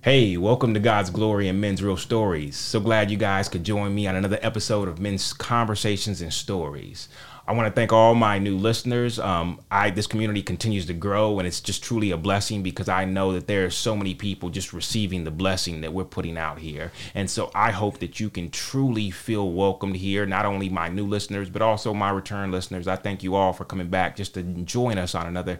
[0.00, 2.56] Hey, welcome to God's Glory In Men's Real Stories.
[2.56, 7.08] So glad you guys could join me on another episode of Men's Conversations and Stories.
[7.48, 9.18] I want to thank all my new listeners.
[9.18, 13.06] Um, I this community continues to grow, and it's just truly a blessing because I
[13.06, 16.60] know that there are so many people just receiving the blessing that we're putting out
[16.60, 16.92] here.
[17.14, 20.26] And so I hope that you can truly feel welcomed here.
[20.26, 22.86] Not only my new listeners, but also my return listeners.
[22.86, 25.58] I thank you all for coming back just to join us on another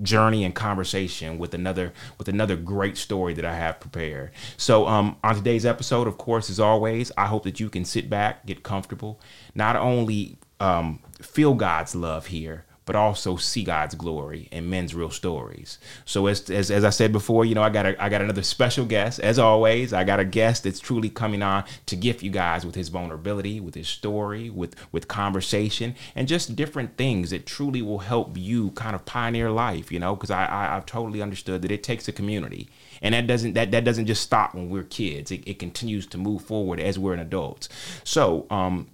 [0.00, 4.30] journey and conversation with another with another great story that I have prepared.
[4.56, 8.08] So um, on today's episode, of course, as always, I hope that you can sit
[8.08, 9.20] back, get comfortable,
[9.54, 15.10] not only um, feel God's love here, but also see God's glory in men's real
[15.10, 15.78] stories.
[16.04, 18.42] So as, as, as I said before, you know, I got a, I got another
[18.42, 19.20] special guest.
[19.20, 22.74] As always, I got a guest that's truly coming on to gift you guys with
[22.74, 28.00] his vulnerability, with his story, with with conversation, and just different things that truly will
[28.00, 29.92] help you kind of pioneer life.
[29.92, 32.68] You know, because I, I I've totally understood that it takes a community
[33.02, 36.16] and that doesn't that, that doesn't just stop when we're kids it, it continues to
[36.16, 37.68] move forward as we're an adults
[38.04, 38.88] so um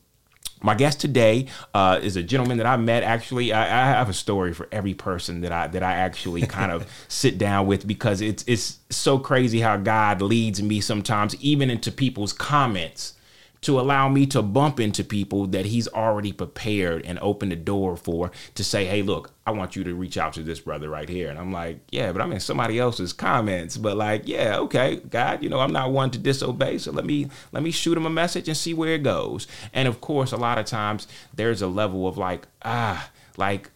[0.62, 3.03] my guest today uh, is a gentleman that I met.
[3.03, 6.73] Actually, I, I, have a story for every person that I that I actually kind
[6.73, 11.70] of sit down with because it's it's so crazy how God leads me sometimes, even
[11.70, 13.15] into people's comments
[13.62, 17.97] to allow me to bump into people that he's already prepared and opened the door
[17.97, 21.09] for to say, hey, look, I want you to reach out to this brother right
[21.09, 21.31] here.
[21.31, 23.77] And I'm like, yeah, but I'm in somebody else's comments.
[23.77, 26.78] But like, yeah, okay, God, you know, I'm not one to disobey.
[26.78, 29.47] So let me let me shoot him a message and see where it goes.
[29.72, 33.70] And of course, a lot of times there's a level of like, ah, like,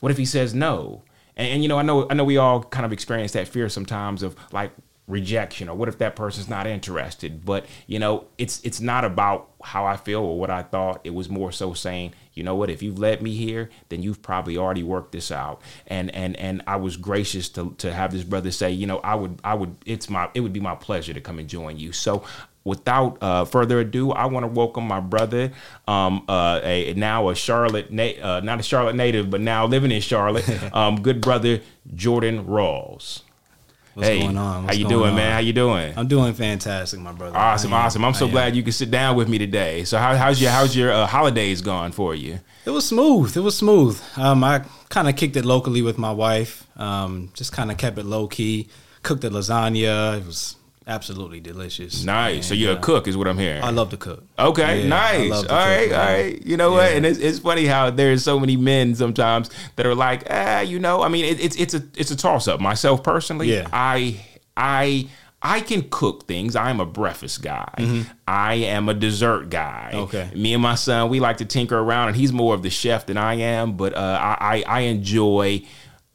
[0.00, 1.02] what if he says no?
[1.36, 3.68] And, and you know, I know I know we all kind of experience that fear
[3.68, 4.72] sometimes of like
[5.10, 7.44] rejection or what if that person's not interested?
[7.44, 11.00] But you know it's it's not about how i feel or what i thought.
[11.04, 12.70] It was more so saying you know what?
[12.70, 15.60] If you've led me here then you've probably already worked this out.
[15.86, 19.14] And and and i was gracious to to have this brother say you know i
[19.14, 21.92] would i would it's my it would be my pleasure to come and join you.
[21.92, 22.24] So
[22.64, 25.52] without uh, further ado, I want to welcome my brother,
[25.88, 29.90] um, uh, a now a Charlotte, na- uh, not a Charlotte native, but now living
[29.90, 31.60] in Charlotte, um, good brother
[31.94, 33.22] Jordan Rawls.
[34.00, 34.62] What's hey, going on?
[34.64, 35.16] What's how you doing, on?
[35.16, 35.32] man?
[35.32, 35.92] How you doing?
[35.94, 37.36] I'm doing fantastic, my brother.
[37.36, 38.02] Awesome, awesome.
[38.02, 39.84] I'm so glad you could sit down with me today.
[39.84, 42.40] So, how, how's your how's your uh, holidays gone for you?
[42.64, 43.36] It was smooth.
[43.36, 44.00] It was smooth.
[44.16, 46.66] Um, I kind of kicked it locally with my wife.
[46.76, 48.70] Um, just kind of kept it low key.
[49.02, 50.18] Cooked the lasagna.
[50.18, 50.56] It was
[50.86, 52.04] absolutely delicious.
[52.04, 52.34] Nice.
[52.34, 53.62] And, so you're uh, a cook, is what I'm hearing.
[53.62, 54.24] I love to cook.
[54.38, 55.32] Okay, yeah, nice.
[55.32, 56.46] All right, cook, all right.
[56.46, 56.76] You know yeah.
[56.76, 56.92] what?
[56.92, 60.78] And it's, it's funny how there's so many men sometimes that are like, ah, you
[60.78, 61.02] know.
[61.02, 62.60] I mean, it, it's it's a it's a toss up.
[62.60, 63.68] Myself personally, yeah.
[63.72, 64.20] I
[64.56, 65.08] I
[65.42, 66.54] I can cook things.
[66.54, 67.72] I'm a breakfast guy.
[67.78, 68.10] Mm-hmm.
[68.28, 69.92] I am a dessert guy.
[69.94, 70.30] Okay.
[70.34, 73.06] Me and my son, we like to tinker around, and he's more of the chef
[73.06, 73.76] than I am.
[73.76, 75.62] But uh, I, I enjoy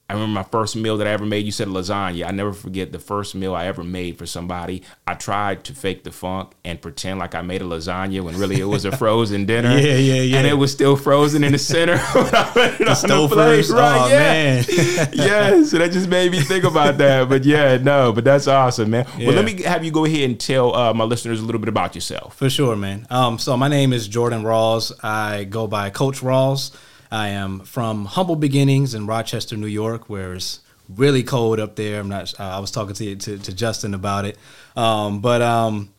[0.08, 1.46] I remember my first meal that I ever made.
[1.46, 2.28] You said lasagna.
[2.28, 4.84] I never forget the first meal I ever made for somebody.
[5.08, 8.60] I tried to fake the funk and pretend like I made a lasagna when really
[8.60, 9.76] it was a frozen dinner.
[9.76, 10.38] yeah, yeah, yeah.
[10.38, 13.36] And it was still frozen in the center when I put it the on the
[13.36, 13.70] plate.
[13.70, 14.00] Right?
[14.00, 14.20] Oh, yeah.
[14.20, 14.66] man.
[15.14, 15.72] yes.
[15.72, 17.28] So that just made me think about that.
[17.28, 18.12] But yeah, no.
[18.14, 19.08] But that's awesome, man.
[19.18, 19.30] Yeah.
[19.30, 21.70] Well, let me have you go ahead and tell uh, my listeners a little bit
[21.70, 22.36] about yourself.
[22.36, 23.08] For sure, man.
[23.10, 24.92] Um, so my name is Jordan Rawls.
[25.04, 26.76] I go by Coach Rawls.
[27.16, 30.60] I am from humble beginnings in Rochester, New York, where it's
[30.90, 32.02] really cold up there.
[32.02, 32.38] I'm not.
[32.38, 34.38] Uh, I was talking to, to, to Justin about it,
[34.76, 35.94] um, but um,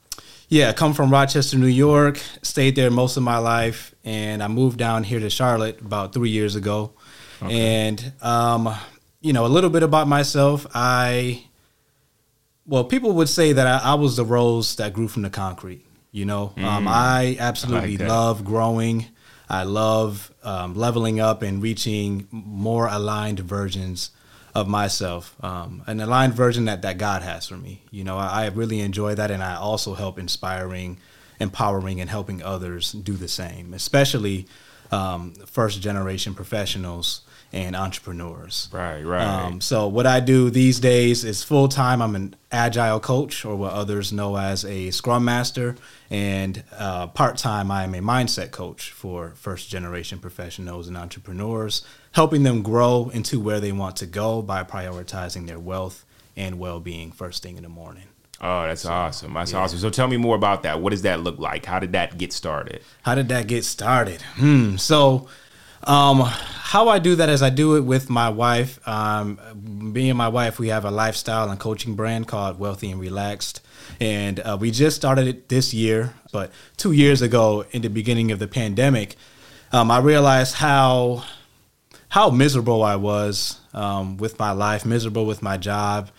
[0.49, 2.21] yeah, come from Rochester, New York.
[2.43, 6.31] Stayed there most of my life, and I moved down here to Charlotte about three
[6.31, 6.93] years ago.
[7.43, 7.87] Okay.
[7.87, 8.75] And um,
[9.23, 10.67] you know, a little bit about myself.
[10.75, 11.47] I
[12.67, 15.83] well, people would say that I, I was the rose that grew from the concrete.
[16.13, 16.63] You know, mm.
[16.63, 19.07] um, I absolutely I like love growing.
[19.49, 24.13] I love um, leveling up and reaching more aligned versions
[24.55, 27.83] of myself, um, an aligned version that, that God has for me.
[27.91, 30.99] You know, I, I really enjoy that, and I also help inspiring,
[31.41, 34.47] empowering, and helping others do the same, especially
[34.93, 37.23] um, first generation professionals
[37.57, 38.69] and entrepreneurs.
[38.71, 39.25] Right, right.
[39.25, 42.03] Um, so what I do these days is full time.
[42.03, 45.75] I'm an agile coach, or what others know as a Scrum Master,
[46.11, 51.83] and uh, part time I am a mindset coach for first generation professionals and entrepreneurs,
[52.13, 56.05] helping them grow into where they want to go by prioritizing their wealth
[56.37, 58.05] and well being first thing in the morning.
[58.39, 59.33] Oh, that's so, awesome.
[59.33, 59.61] That's yeah.
[59.61, 59.79] awesome.
[59.79, 60.83] So tell me more about that.
[60.83, 61.65] What does that look like?
[61.65, 62.83] How did that get started?
[63.01, 64.21] How did that get started?
[64.21, 64.77] Hmm.
[64.77, 65.29] So
[65.87, 68.87] um, how I do that is I do it with my wife.
[68.87, 73.01] Um, me and my wife, we have a lifestyle and coaching brand called Wellthy and
[73.01, 73.61] Relaxed.
[74.01, 78.33] And uh, we just started it this year, but two years ago, in the beginning
[78.33, 79.15] of the pandemic,
[79.73, 81.25] um, I realized how
[82.09, 86.11] how miserable I was um, with my life, miserable with my job,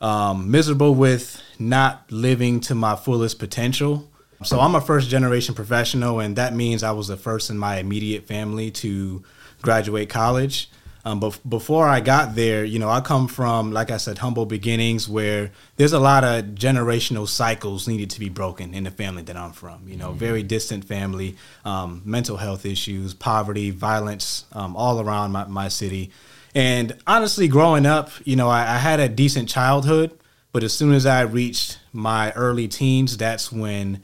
[0.00, 4.08] um, miserable with not living to my fullest potential.
[4.42, 7.78] So I'm a first generation professional, and that means I was the first in my
[7.78, 9.24] immediate family to
[9.62, 10.70] graduate college.
[11.06, 14.44] Um, but before I got there, you know, I come from, like I said, humble
[14.44, 19.22] beginnings where there's a lot of generational cycles needed to be broken in the family
[19.22, 19.86] that I'm from.
[19.86, 20.18] You know, mm-hmm.
[20.18, 26.10] very distant family, um, mental health issues, poverty, violence, um, all around my, my city.
[26.56, 30.10] And honestly, growing up, you know, I, I had a decent childhood,
[30.50, 34.02] but as soon as I reached my early teens, that's when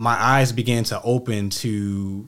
[0.00, 2.26] my eyes began to open to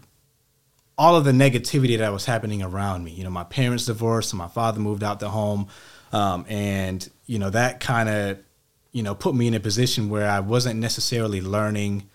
[0.98, 3.12] all of the negativity that was happening around me.
[3.12, 5.68] You know, my parents divorced, my father moved out the home,
[6.12, 8.38] um, and you know that kind of
[8.92, 12.10] you know put me in a position where I wasn't necessarily learning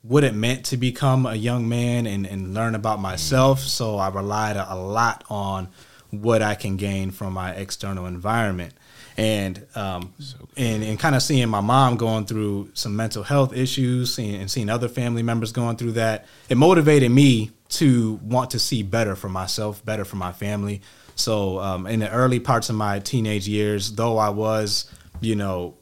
[0.00, 3.60] what it meant to become a young man and, and learn about myself.
[3.60, 5.68] So I relied a, a lot on
[6.10, 8.72] what I can gain from my external environment.
[9.16, 13.56] And um, so and, and kind of seeing my mom going through some mental health
[13.56, 18.50] issues seeing, and seeing other family members going through that, it motivated me to want
[18.50, 20.80] to see better for myself, better for my family.
[21.16, 24.90] So um, in the early parts of my teenage years, though I was,
[25.20, 25.76] you know,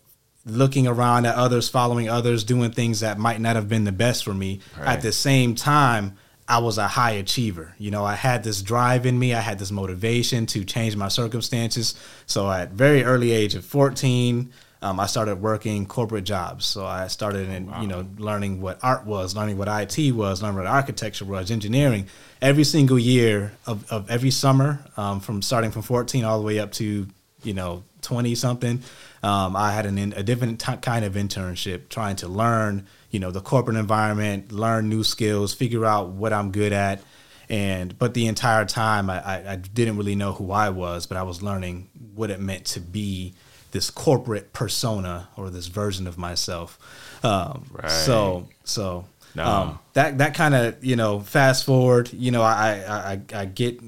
[0.44, 4.24] looking around at others, following others, doing things that might not have been the best
[4.24, 4.88] for me, right.
[4.88, 6.16] at the same time,
[6.52, 7.74] I was a high achiever.
[7.78, 9.32] You know, I had this drive in me.
[9.32, 11.94] I had this motivation to change my circumstances.
[12.26, 14.52] So at very early age of 14,
[14.82, 16.66] um, I started working corporate jobs.
[16.66, 17.80] So I started in, wow.
[17.80, 22.06] you know, learning what art was, learning what IT was, learning what architecture was, engineering.
[22.42, 26.58] Every single year of, of every summer, um, from starting from 14 all the way
[26.58, 27.06] up to,
[27.44, 28.82] you know, 20 something,
[29.22, 33.30] um, I had an, a different t- kind of internship trying to learn, you know,
[33.30, 37.02] the corporate environment, learn new skills, figure out what I'm good at.
[37.48, 41.16] And but the entire time, I, I, I didn't really know who I was, but
[41.16, 43.34] I was learning what it meant to be
[43.72, 46.78] this corporate persona or this version of myself.
[47.22, 47.90] Um, right.
[47.90, 49.44] So so no.
[49.44, 52.12] um, that that kind of you know fast forward.
[52.12, 53.80] You know I I, I get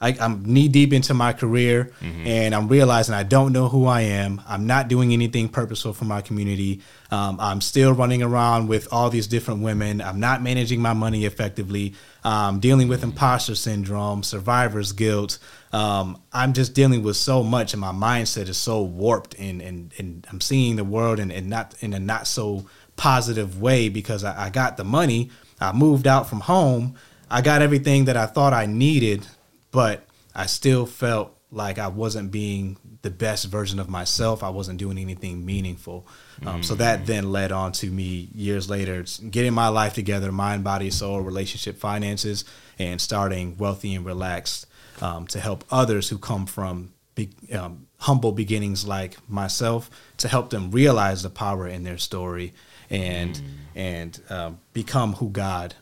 [0.00, 2.26] I, am knee deep into my career mm-hmm.
[2.26, 4.40] and I'm realizing I don't know who I am.
[4.46, 6.82] I'm not doing anything purposeful for my community.
[7.10, 10.00] Um, I'm still running around with all these different women.
[10.00, 11.94] I'm not managing my money effectively.
[12.22, 15.38] Um, dealing with imposter syndrome, survivor's guilt.
[15.72, 19.92] Um, I'm just dealing with so much, and my mindset is so warped, and and,
[19.98, 22.66] and I'm seeing the world in, in not in a not so
[22.96, 25.30] positive way because I, I got the money.
[25.60, 26.94] I moved out from home.
[27.30, 29.26] I got everything that I thought I needed
[29.70, 30.04] but
[30.34, 34.42] I still felt like I wasn't being the best version of myself.
[34.42, 36.06] I wasn't doing anything meaningful.
[36.44, 36.64] Um, mm.
[36.64, 40.90] So that then led on to me years later getting my life together, mind, body,
[40.90, 42.44] soul, relationship, finances,
[42.78, 44.66] and starting Wellthy and Relaxed
[45.00, 50.50] um, to help others who come from be, um, humble beginnings like myself to help
[50.50, 52.52] them realize the power in their story
[52.90, 53.42] and mm.
[53.74, 55.74] and um, become who God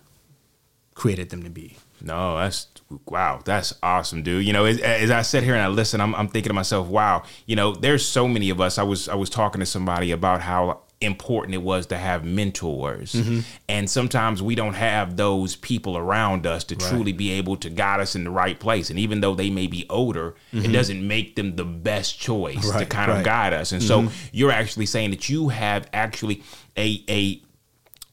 [0.94, 1.76] created them to be.
[2.00, 2.66] No, that's
[3.06, 4.44] wow, that's awesome, dude.
[4.44, 6.88] You know, as, as, I sit here and I listen, I'm, I'm thinking to myself,
[6.88, 8.78] wow, you know, there's so many of us.
[8.78, 13.12] I was I was talking to somebody about how important it was to have mentors.
[13.12, 13.40] Mm-hmm.
[13.68, 16.88] And sometimes we don't have those people around us to right.
[16.88, 18.88] truly be able to guide us in the right place.
[18.88, 20.64] And even though they may be older, mm-hmm.
[20.64, 23.18] it doesn't make them the best choice right, to kind right.
[23.18, 23.72] of guide us.
[23.72, 24.08] And mm-hmm.
[24.08, 26.42] so you're actually saying that you have actually
[26.78, 27.42] a a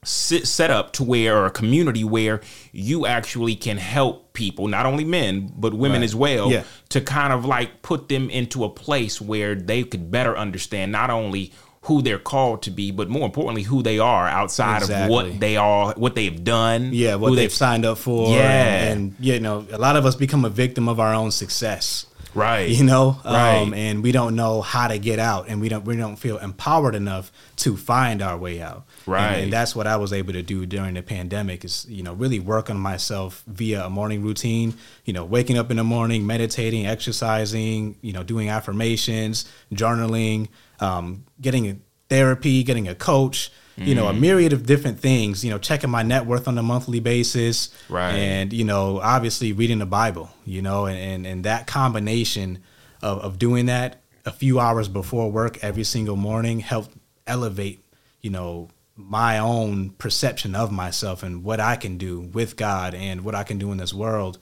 [0.03, 2.41] set up to where or a community where
[2.71, 6.05] you actually can help people not only men but women right.
[6.05, 6.63] as well yeah.
[6.89, 11.09] to kind of like put them into a place where they could better understand not
[11.09, 11.51] only
[11.83, 15.03] who they're called to be but more importantly who they are outside exactly.
[15.03, 18.85] of what they are what they've done yeah what they've, they've, signed up for yeah
[18.85, 22.07] and, and you know a lot of us become a victim of our own success
[22.33, 22.69] right.
[22.69, 23.19] You know?
[23.23, 23.57] Right.
[23.57, 26.37] Um, and we don't know how to get out and we don't we don't feel
[26.37, 28.85] empowered enough to find our way out.
[29.05, 32.03] Right and, and, that's what i was able to do during the pandemic is you
[32.03, 34.73] know really work on myself via a morning routine
[35.05, 40.47] you know waking up in the morning meditating exercising you know doing affirmations journaling
[40.79, 44.19] um, getting therapy getting a coach you know, a mm.
[44.19, 47.73] myriad of different things, you know, checking my net worth on a monthly basis.
[47.89, 48.13] Right.
[48.13, 52.59] And, you know, obviously reading the Bible, you know, and, and, and that combination
[53.01, 56.95] of, of doing that a few hours before work every single morning helped
[57.27, 57.83] elevate,
[58.21, 63.21] you know, my own perception of myself and what I can do with God and
[63.21, 64.37] what I can do in this world.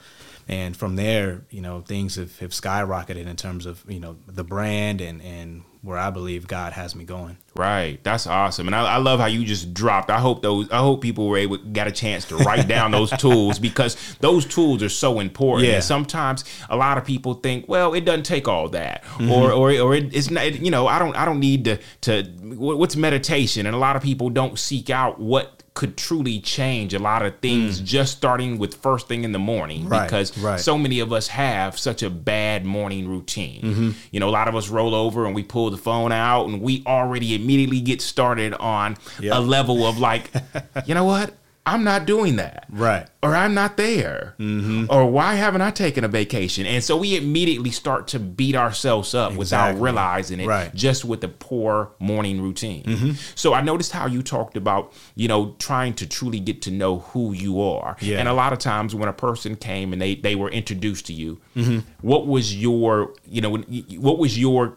[0.48, 4.44] And from there, you know, things have, have skyrocketed in terms of you know the
[4.44, 7.36] brand and and where I believe God has me going.
[7.56, 10.10] Right, that's awesome, and I, I, love how you just dropped.
[10.10, 10.70] I hope those.
[10.70, 14.46] I hope people were able got a chance to write down those tools because those
[14.46, 15.68] tools are so important.
[15.68, 15.74] Yeah.
[15.74, 19.30] And sometimes a lot of people think, well, it doesn't take all that, mm-hmm.
[19.30, 20.54] or or or it, it's not.
[20.54, 24.02] You know, I don't I don't need to to what's meditation, and a lot of
[24.02, 27.84] people don't seek out what could truly change a lot of things mm.
[27.84, 30.60] just starting with first thing in the morning right, because right.
[30.60, 33.62] so many of us have such a bad morning routine.
[33.62, 33.90] Mm-hmm.
[34.10, 36.60] You know, a lot of us roll over and we pull the phone out and
[36.60, 39.36] we already immediately get started on yep.
[39.36, 40.30] a level of like,
[40.86, 41.34] you know what?
[41.64, 42.66] I'm not doing that.
[42.70, 43.06] Right.
[43.22, 44.34] Or I'm not there.
[44.40, 44.86] Mm-hmm.
[44.90, 46.66] Or why haven't I taken a vacation?
[46.66, 49.38] And so we immediately start to beat ourselves up exactly.
[49.38, 50.74] without realizing it right.
[50.74, 52.82] just with the poor morning routine.
[52.82, 53.10] Mm-hmm.
[53.36, 56.98] So I noticed how you talked about, you know, trying to truly get to know
[56.98, 57.96] who you are.
[58.00, 58.18] Yeah.
[58.18, 61.12] And a lot of times when a person came and they, they were introduced to
[61.12, 61.78] you, mm-hmm.
[62.00, 63.56] what was your, you know,
[63.98, 64.76] what was your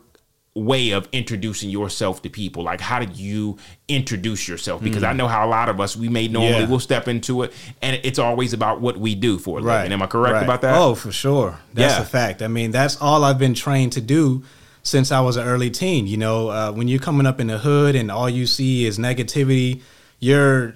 [0.55, 3.57] way of introducing yourself to people like how did you
[3.89, 5.09] introduce yourself because mm.
[5.09, 6.65] i know how a lot of us we may normally yeah.
[6.65, 9.79] will step into it and it's always about what we do for a right.
[9.79, 10.43] living am i correct right.
[10.43, 12.01] about that oh for sure that's yeah.
[12.01, 14.43] a fact i mean that's all i've been trained to do
[14.81, 17.57] since i was an early teen you know uh, when you're coming up in the
[17.57, 19.81] hood and all you see is negativity
[20.19, 20.73] you're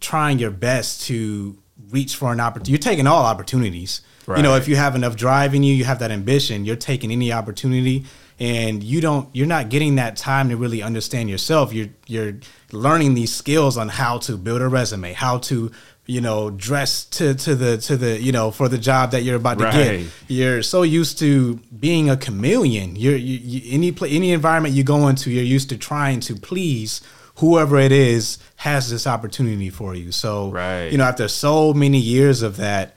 [0.00, 1.56] trying your best to
[1.88, 4.36] reach for an opportunity you're taking all opportunities right.
[4.36, 7.10] you know if you have enough drive in you you have that ambition you're taking
[7.10, 8.04] any opportunity
[8.42, 12.34] and you don't you're not getting that time to really understand yourself you're you're
[12.72, 15.70] learning these skills on how to build a resume how to
[16.06, 19.36] you know dress to to the to the you know for the job that you're
[19.36, 19.74] about to right.
[19.74, 24.82] get you're so used to being a chameleon you're you, you, any any environment you
[24.82, 27.00] go into you're used to trying to please
[27.36, 30.88] whoever it is has this opportunity for you so right.
[30.90, 32.96] you know after so many years of that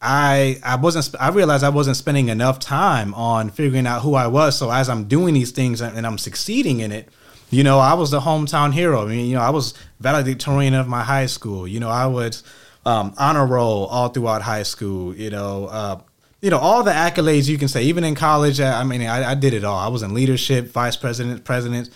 [0.00, 4.26] I I wasn't I realized I wasn't spending enough time on figuring out who I
[4.26, 4.56] was.
[4.56, 7.08] So as I'm doing these things and I'm succeeding in it,
[7.50, 9.04] you know, I was the hometown hero.
[9.04, 11.66] I mean, you know, I was valedictorian of my high school.
[11.66, 12.42] You know, I was
[12.84, 15.14] um, honor roll all throughout high school.
[15.14, 16.00] You know, uh,
[16.40, 17.84] you know all the accolades you can say.
[17.84, 19.78] Even in college, I, I mean, I, I, did it all.
[19.78, 21.90] I was in leadership, vice president, president.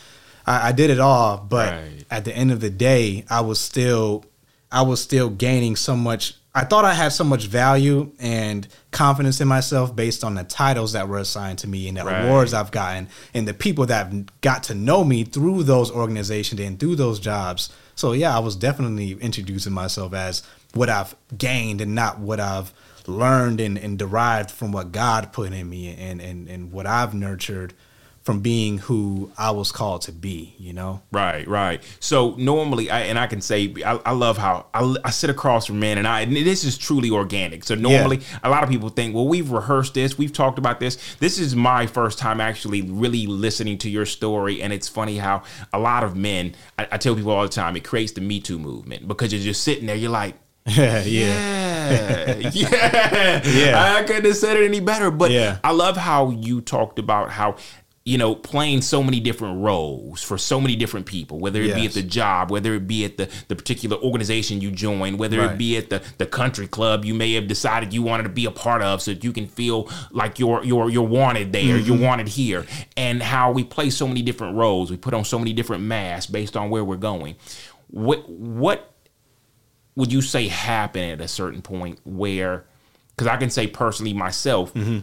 [0.47, 1.37] I, I did it all.
[1.37, 2.05] But right.
[2.11, 4.25] at the end of the day, I was still
[4.73, 9.41] I was still gaining so much I thought I had so much value and confidence
[9.41, 12.25] in myself based on the titles that were assigned to me and the right.
[12.25, 16.79] awards I've gotten and the people that got to know me through those organizations and
[16.81, 17.73] through those jobs.
[17.95, 20.43] So yeah, I was definitely introducing myself as
[20.75, 22.73] what I've gained and not what I've
[23.07, 27.15] learned and, and derived from what God put in me and, and, and what I've
[27.15, 27.75] nurtured
[28.23, 31.03] from being who I was called to be, you know?
[31.11, 31.83] Right, right.
[32.01, 35.67] So normally, I, and I can say, I, I love how I, I, sit across
[35.67, 37.65] from men, and I and this is truly organic.
[37.65, 38.39] So normally, yeah.
[38.45, 41.17] a lot of people think, well, we've rehearsed this, we've talked about this.
[41.17, 45.43] This is my first time actually really listening to your story, and it's funny how
[45.73, 48.41] a lot of men, I, I tell people all the time, it creates the Me
[48.41, 50.35] Too movement because you're just sitting there, you're like,
[50.67, 53.95] yeah, yeah, yeah, yeah.
[53.97, 55.11] I couldn't have said it any better.
[55.11, 55.59] But yeah.
[55.65, 57.57] I love how you talked about how
[58.05, 61.79] you know, playing so many different roles for so many different people, whether it yes.
[61.79, 65.39] be at the job, whether it be at the, the particular organization you join, whether
[65.39, 65.53] right.
[65.53, 68.47] it be at the, the country club you may have decided you wanted to be
[68.47, 71.87] a part of so that you can feel like you're you're you're wanted there, mm-hmm.
[71.87, 72.65] you're wanted here.
[72.97, 76.31] And how we play so many different roles, we put on so many different masks
[76.31, 77.37] based on where we're going.
[77.89, 78.95] What what
[79.95, 82.65] would you say happened at a certain point where
[83.11, 85.01] because I can say personally myself, mm-hmm.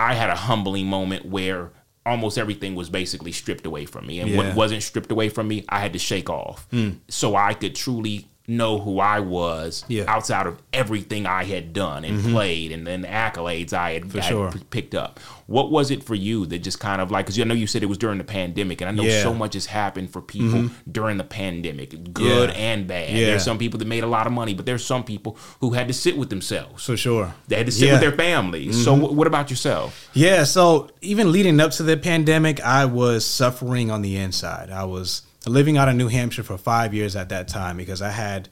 [0.00, 1.70] I had a humbling moment where
[2.06, 4.20] almost everything was basically stripped away from me.
[4.20, 4.36] And yeah.
[4.36, 6.68] what wasn't stripped away from me, I had to shake off.
[6.70, 6.98] Mm.
[7.08, 10.04] So I could truly know who I was yeah.
[10.06, 12.32] outside of everything I had done and mm-hmm.
[12.32, 14.52] played and then the accolades I had, for sure.
[14.68, 15.18] picked up.
[15.46, 17.82] What was it for you that just kind of like, because I know you said
[17.82, 19.22] it was during the pandemic, and I know yeah.
[19.22, 20.90] so much has happened for people mm-hmm.
[20.90, 22.56] during the pandemic, good yeah.
[22.56, 23.14] and bad.
[23.14, 25.88] There's some people that made a lot of money, but there's some people who had
[25.88, 26.84] to sit with themselves.
[26.84, 27.34] For sure.
[27.48, 28.74] They had to sit with their families.
[28.74, 28.84] Mm-hmm.
[28.84, 30.10] So, w- what about yourself?
[30.12, 30.44] Yeah.
[30.44, 34.70] So, even leading up to the pandemic, I was suffering on the inside.
[34.70, 38.10] I was living out of New Hampshire for five years at that time because I
[38.10, 38.48] had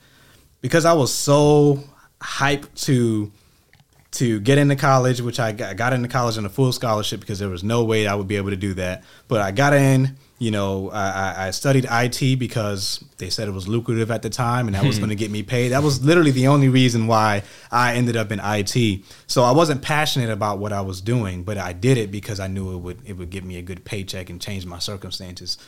[0.60, 1.82] because I was so
[2.20, 3.32] hyped to
[4.12, 7.20] to get into college, which I got, I got into college on a full scholarship
[7.20, 9.04] because there was no way I would be able to do that.
[9.26, 10.16] But I got in.
[10.38, 14.66] You know, I, I studied IT because they said it was lucrative at the time,
[14.66, 15.02] and that was hmm.
[15.02, 15.68] going to get me paid.
[15.68, 19.04] That was literally the only reason why I ended up in IT.
[19.28, 22.48] So I wasn't passionate about what I was doing, but I did it because I
[22.48, 25.58] knew it would it would give me a good paycheck and change my circumstances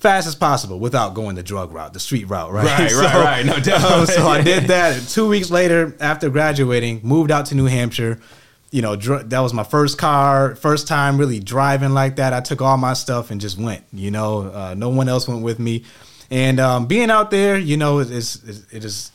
[0.00, 2.64] fast as possible without going the drug route, the street route, right?
[2.64, 3.46] Right, right, right.
[3.46, 5.08] No, um, so I did that.
[5.08, 8.18] Two weeks later, after graduating, moved out to New Hampshire.
[8.70, 12.32] You know, dr- that was my first car, first time really driving like that.
[12.32, 13.84] I took all my stuff and just went.
[13.92, 15.84] You know, uh, no one else went with me,
[16.30, 19.10] and um, being out there, you know, it is it is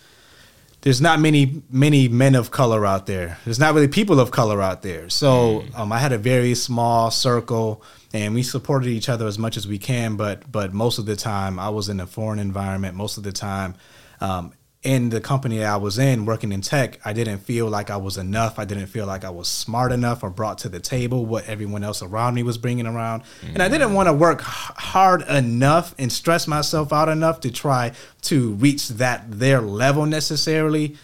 [0.86, 3.40] there's not many many men of color out there.
[3.44, 5.10] There's not really people of color out there.
[5.10, 7.82] So um, I had a very small circle,
[8.14, 10.16] and we supported each other as much as we can.
[10.16, 12.96] But but most of the time, I was in a foreign environment.
[12.96, 13.74] Most of the time,
[14.22, 14.54] um,
[14.86, 18.18] in the company I was in, working in tech, I didn't feel like I was
[18.18, 18.60] enough.
[18.60, 21.84] I didn't feel like I was smart enough or brought to the table what everyone
[21.84, 23.24] else around me was bringing around.
[23.42, 27.94] And I didn't want to work hard enough and stress myself out enough to try
[28.24, 30.96] to reach that their level necessarily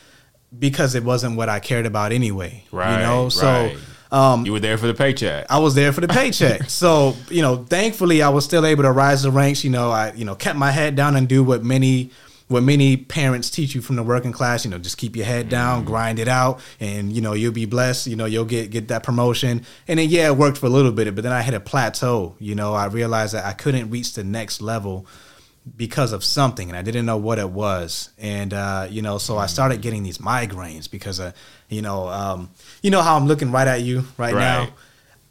[0.57, 2.63] because it wasn't what I cared about anyway.
[2.71, 2.99] Right.
[2.99, 3.77] You know, so right.
[4.11, 5.47] um, you were there for the paycheck.
[5.49, 6.63] I was there for the paycheck.
[6.69, 9.63] so, you know, thankfully I was still able to rise the ranks.
[9.63, 12.11] You know, I, you know, kept my head down and do what many
[12.51, 15.49] what many parents teach you from the working class, you know, just keep your head
[15.49, 18.89] down, grind it out, and you know, you'll be blessed, you know, you'll get get
[18.89, 19.63] that promotion.
[19.87, 22.35] And then yeah, it worked for a little bit, but then I hit a plateau.
[22.39, 25.07] You know, I realized that I couldn't reach the next level
[25.77, 28.09] because of something and I didn't know what it was.
[28.17, 31.31] And uh, you know, so I started getting these migraines because uh,
[31.69, 32.49] you know, um,
[32.81, 34.39] you know how I'm looking right at you right, Right.
[34.41, 34.69] now.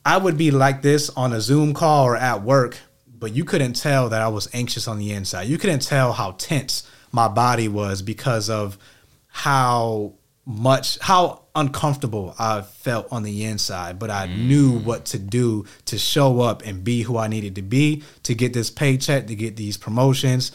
[0.07, 2.79] I would be like this on a Zoom call or at work,
[3.19, 5.43] but you couldn't tell that I was anxious on the inside.
[5.49, 8.79] You couldn't tell how tense my body was because of
[9.29, 10.15] how
[10.47, 15.99] much how uncomfortable I felt on the inside, but I knew what to do to
[15.99, 19.57] show up and be who I needed to be to get this paycheck, to get
[19.57, 20.53] these promotions.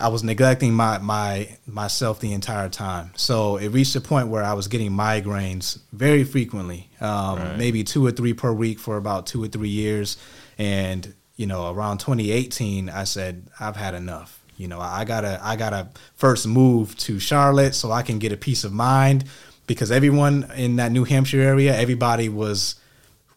[0.00, 3.12] I was neglecting my my myself the entire time.
[3.16, 7.58] So it reached a point where I was getting migraines very frequently, um, Right.
[7.58, 10.16] maybe two or three per week for about two or three years.
[10.58, 14.40] And you know, around 2018, I said I've had enough.
[14.56, 18.36] You know, I gotta I gotta first move to Charlotte so I can get a
[18.36, 19.24] peace of mind
[19.66, 22.76] because everyone in that New Hampshire area, everybody was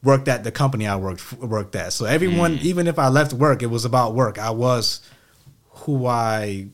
[0.04, 1.94] worked at the company I worked worked at.
[1.94, 2.62] So everyone, mm.
[2.62, 4.38] even if I left work, it was about work.
[4.38, 5.02] I was
[5.72, 6.68] who I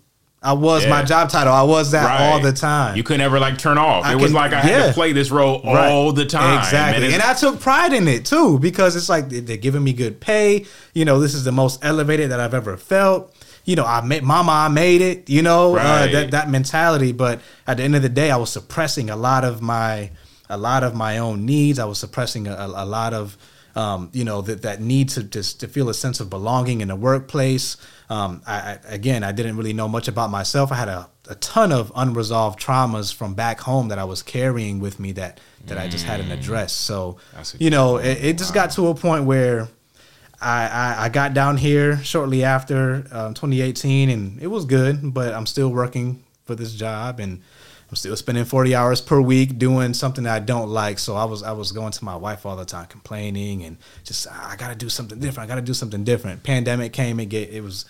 [0.46, 1.54] I was my job title.
[1.54, 2.20] I was that Right.
[2.34, 2.98] all the time.
[2.98, 4.04] You could never like turn off.
[4.04, 5.90] I it was can- like I had to play this role Right.
[5.90, 6.60] all the time.
[6.60, 7.06] Exactly.
[7.06, 10.20] And And, I took pride in it too because it's like they're giving me good
[10.20, 10.66] pay.
[10.94, 13.34] You know, this is the most elevated that I've ever felt.
[13.66, 17.40] You know, I made mama, I made it, you know, uh, that that mentality, but
[17.66, 20.12] at the end of the day I was suppressing a lot of my
[20.50, 21.80] a lot of my own needs.
[21.80, 23.38] I was suppressing a, a lot of
[23.76, 26.90] um, you know that that need to just to feel a sense of belonging in
[26.90, 27.78] the workplace.
[28.10, 30.72] Um, I, I again, I didn't really know much about myself.
[30.72, 34.80] I had a, a ton of unresolved traumas from back home that I was carrying
[34.80, 36.82] with me that that I just hadn't addressed.
[36.82, 37.18] So
[37.60, 39.70] you know, it, it just got to a point where
[40.44, 45.14] I, I, I got down here shortly after um, 2018, and it was good.
[45.14, 47.42] But I'm still working for this job, and
[47.90, 51.00] I'm still spending 40 hours per week doing something that I don't like.
[51.00, 54.28] So I was I was going to my wife all the time, complaining, and just
[54.30, 55.50] "Ah, I got to do something different.
[55.50, 56.44] I got to do something different.
[56.44, 57.86] Pandemic came and get it was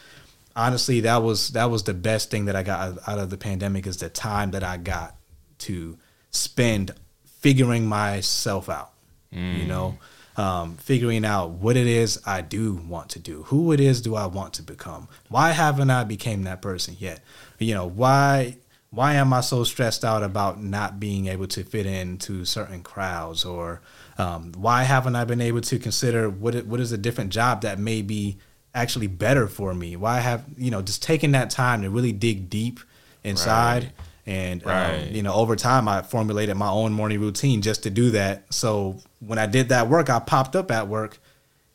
[0.55, 3.37] honestly that was that was the best thing that I got out- out of the
[3.37, 5.15] pandemic is the time that I got
[5.59, 5.97] to
[6.29, 6.91] spend
[7.39, 8.91] figuring myself out.
[9.31, 9.97] You know,
[10.37, 14.15] um, figuring out what it is I do want to do, who it is do
[14.15, 15.07] I want to become.
[15.29, 17.21] Why haven't I became that person yet?
[17.59, 18.57] You know, why
[18.89, 23.43] why am I so stressed out about not being able to fit into certain crowds,
[23.43, 23.81] or
[24.17, 27.61] um, why haven't I been able to consider what it, what is a different job
[27.61, 28.37] that may be
[28.75, 29.95] actually better for me?
[29.95, 32.79] Why have you know just taking that time to really dig deep
[33.23, 33.83] inside.
[33.83, 33.91] Right.
[34.25, 35.07] And Right.
[35.07, 38.53] um, you know, over time, I formulated my own morning routine just to do that.
[38.53, 41.17] So when I did that work, I popped up at work,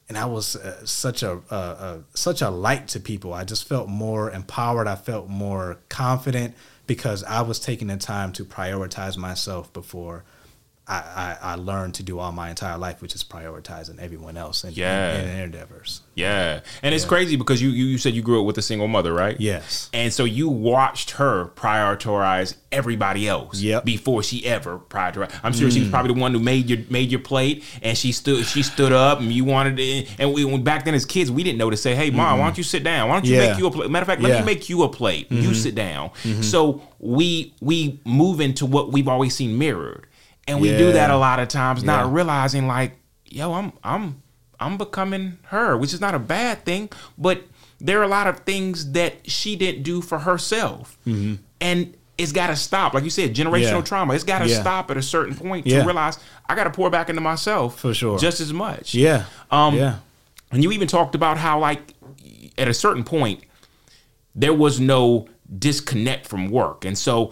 [0.08, 3.34] and I was uh, such a uh, uh, such a light to people.
[3.34, 4.86] I just felt more empowered.
[4.86, 6.54] I felt more confident
[6.86, 10.24] because I was taking the time to prioritize myself before
[10.88, 14.64] I, I, I learned to do all my entire life, which is prioritizing everyone else
[14.64, 15.14] in, Yeah.
[15.14, 16.00] in, in their endeavors.
[16.14, 16.60] yeah.
[16.82, 19.12] And it's crazy because you, you you said you grew up with a single mother,
[19.12, 19.38] right?
[19.38, 19.90] Yes.
[19.92, 23.82] And so you watched her prioritize everybody else Yep.
[23.82, 23.86] Mm.
[23.86, 25.38] before she ever prioritized.
[25.42, 28.12] I'm sure she was probably the one who made your made your plate, and she
[28.12, 30.08] stood she stood up, and you wanted it.
[30.18, 32.46] And we when back then as kids, we didn't know to say, "Hey, mom, why
[32.46, 33.08] don't you sit down?
[33.08, 33.48] Why don't you Yeah.
[33.50, 33.90] make you a plate?
[33.90, 34.36] Matter of fact, let Yeah.
[34.38, 34.46] Mm-hmm.
[34.46, 35.30] me make you a plate.
[35.30, 36.10] You sit down."
[36.42, 40.06] So we we move into what we've always seen mirrored,
[40.48, 42.12] and we do that a lot of times, not Yeah.
[42.14, 42.92] realizing like,
[43.26, 44.22] yo, I'm I'm
[44.60, 47.42] I'm becoming her, which is not a bad thing, but
[47.80, 50.98] there are a lot of things that she didn't do for herself,
[51.60, 52.94] and it's got to stop.
[52.94, 53.76] Like you said, generational Mm-hmm.
[53.76, 53.80] Yeah.
[53.82, 54.14] trauma.
[54.14, 54.60] It's got to Yeah.
[54.60, 55.78] stop at a certain point Yeah.
[55.80, 58.18] to realize I got to pour back into myself For sure.
[58.18, 58.92] just as much.
[58.94, 59.26] Yeah.
[59.52, 59.98] Um, yeah.
[60.50, 61.94] and you even talked about how like
[62.56, 63.44] at a certain point,
[64.34, 66.84] there was no disconnect from work.
[66.84, 67.30] And so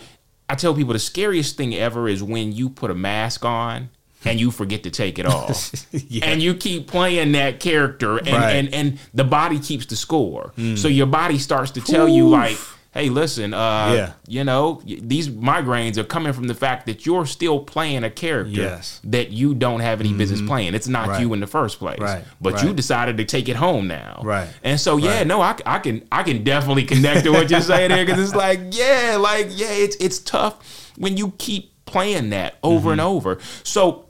[0.49, 3.91] I tell people the scariest thing ever is when you put a mask on
[4.25, 5.73] and you forget to take it off.
[5.93, 6.25] yeah.
[6.27, 8.53] And you keep playing that character and, right.
[8.57, 10.53] and, and the body keeps the score.
[10.57, 10.79] Mm.
[10.79, 12.15] So your body starts to tell Oof.
[12.15, 12.59] you like
[12.97, 14.13] hey, listen, uh, yeah.
[14.27, 18.51] you know, these migraines are coming from the fact that you're still playing a character
[18.51, 19.01] yes.
[19.05, 20.19] that you don't have any mm-hmm.
[20.19, 20.75] business playing.
[20.75, 21.21] It's not right.
[21.21, 22.25] you in the first place, right.
[22.41, 22.65] but right.
[22.65, 24.49] you decided to take it home now, right?
[24.65, 27.91] And so, yeah, no, I, I can I can definitely connect to what you're saying
[27.91, 32.57] here because it's like, yeah, like yeah, it's it's tough when you keep playing that
[32.63, 32.93] over mm-hmm.
[32.93, 33.39] and over.
[33.63, 34.07] So,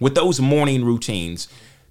[0.00, 1.48] with those morning routines,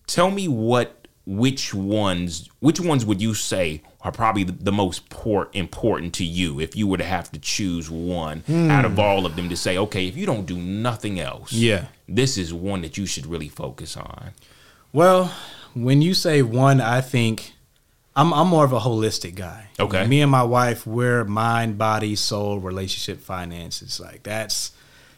[0.08, 5.54] tell me what which ones which ones would you say are probably the, most port,
[5.54, 8.70] important to you if you were to have to choose one mm.
[8.70, 11.86] out of all of them to say okay if you don't do nothing else yeah.
[12.08, 14.32] this is one that you should really focus on.
[14.92, 15.34] Well
[15.74, 17.54] when you say one i think
[18.16, 19.70] i'm, I'm more of a holistic guy.
[19.80, 20.06] Okay.
[20.06, 24.00] Me and my wife we're mind body soul relationship finances.
[24.00, 24.72] Like that's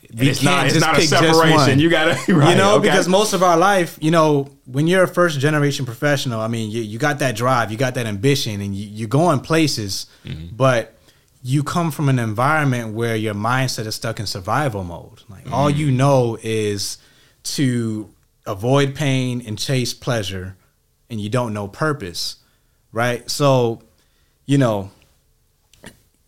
[0.10, 1.80] it's not it's not a separation.
[1.80, 2.90] You gotta right, you know okay.
[2.90, 6.72] because most of our life, you know, when you're a first generation professional, I mean,
[6.72, 10.56] you, you got that drive, you got that ambition, and you, you're going places, mm-hmm.
[10.56, 10.98] but
[11.42, 15.22] you come from an environment where your mindset is stuck in survival mode.
[15.30, 15.54] Like mm-hmm.
[15.54, 16.98] all you know is
[17.44, 18.10] to
[18.46, 20.58] avoid pain and chase pleasure,
[21.10, 22.38] and you don't know purpose,
[22.92, 23.30] right?
[23.30, 23.82] So,
[24.46, 24.92] you know,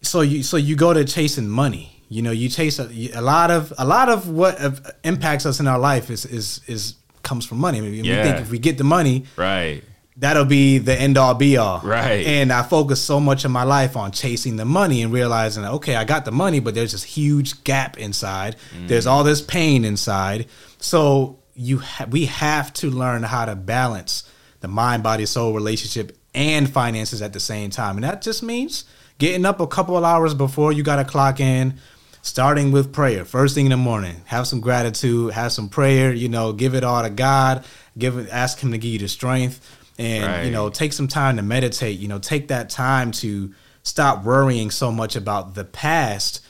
[0.02, 3.52] so you so you go to chasing money you know, you chase a, a lot
[3.52, 4.60] of a lot of what
[5.04, 7.80] impacts us in our life is is is comes from money.
[7.80, 8.18] I mean, yeah.
[8.18, 9.84] we think if we get the money, right,
[10.18, 11.82] that'll be the end all be all.
[11.82, 12.26] Right.
[12.26, 15.96] And I focus so much of my life on chasing the money and realizing okay,
[15.96, 18.56] I got the money, but there's this huge gap inside.
[18.78, 18.88] Mm.
[18.88, 20.48] There's all this pain inside.
[20.80, 26.18] So you ha- we have to learn how to balance the mind, body, soul relationship
[26.34, 27.96] and finances at the same time.
[27.96, 28.84] And that just means
[29.18, 31.76] getting up a couple of hours before you got to clock in,
[32.26, 36.28] starting with prayer first thing in the morning have some gratitude have some prayer you
[36.28, 37.64] know give it all to god
[38.00, 39.62] give it ask him to give you the strength
[40.00, 40.44] and right.
[40.44, 44.72] you know take some time to meditate you know take that time to stop worrying
[44.72, 46.44] so much about the past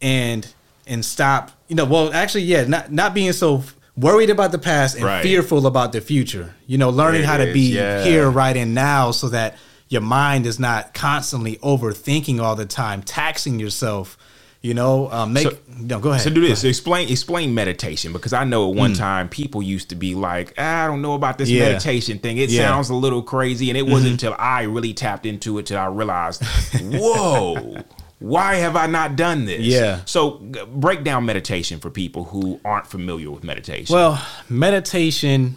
[0.00, 0.54] and
[0.86, 3.64] and stop you know well actually yeah not not being so
[3.96, 5.24] worried about the past and right.
[5.24, 8.04] fearful about the future you know learning it how to be yeah.
[8.04, 9.56] here right and now so that
[9.88, 14.16] your mind is not constantly overthinking all the time taxing yourself
[14.64, 16.00] you know, um, make so, no.
[16.00, 16.22] Go ahead.
[16.22, 16.64] So do this.
[16.64, 18.98] Explain explain meditation because I know at one mm.
[18.98, 21.64] time people used to be like, ah, I don't know about this yeah.
[21.64, 22.38] meditation thing.
[22.38, 22.62] It yeah.
[22.62, 24.12] sounds a little crazy, and it wasn't mm-hmm.
[24.12, 26.42] until I really tapped into it till I realized,
[26.80, 27.76] whoa.
[28.20, 29.60] Why have I not done this?
[29.60, 30.00] Yeah.
[30.06, 33.94] So break down meditation for people who aren't familiar with meditation.
[33.94, 35.56] Well, meditation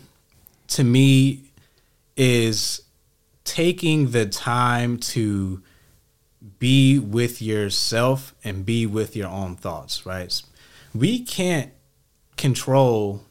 [0.70, 1.44] to me
[2.18, 2.82] is
[3.46, 5.62] taking the time to
[6.60, 10.42] be with yourself and be with your own thoughts, right?
[10.94, 11.72] We can't
[12.36, 13.24] control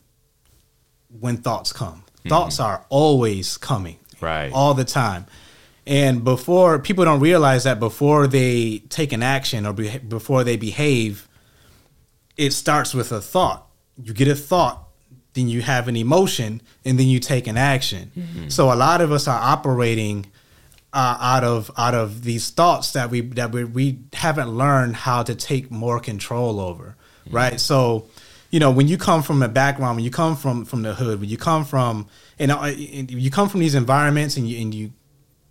[1.21, 2.05] when thoughts come.
[2.19, 2.29] Mm-hmm.
[2.29, 3.99] Thoughts are always coming.
[4.21, 4.53] Right.
[4.53, 5.27] All the time.
[5.87, 10.57] And before people don't realize that before they take an action or be, before they
[10.57, 11.29] behave,
[12.37, 13.69] it starts with a thought.
[14.03, 14.89] You get a thought,
[15.35, 18.11] then you have an emotion, and then you take an action.
[18.17, 18.49] Mm-hmm.
[18.49, 20.27] So a lot of us are operating
[20.97, 25.23] uh, out of out of these thoughts that we that we, we haven't learned how
[25.23, 27.37] to take more control over, mm-hmm.
[27.37, 27.61] right?
[27.61, 28.07] So,
[28.51, 31.21] you know, when you come from a background, when you come from from the hood,
[31.21, 32.07] when you come from
[32.39, 34.93] you know you come from these environments and you and you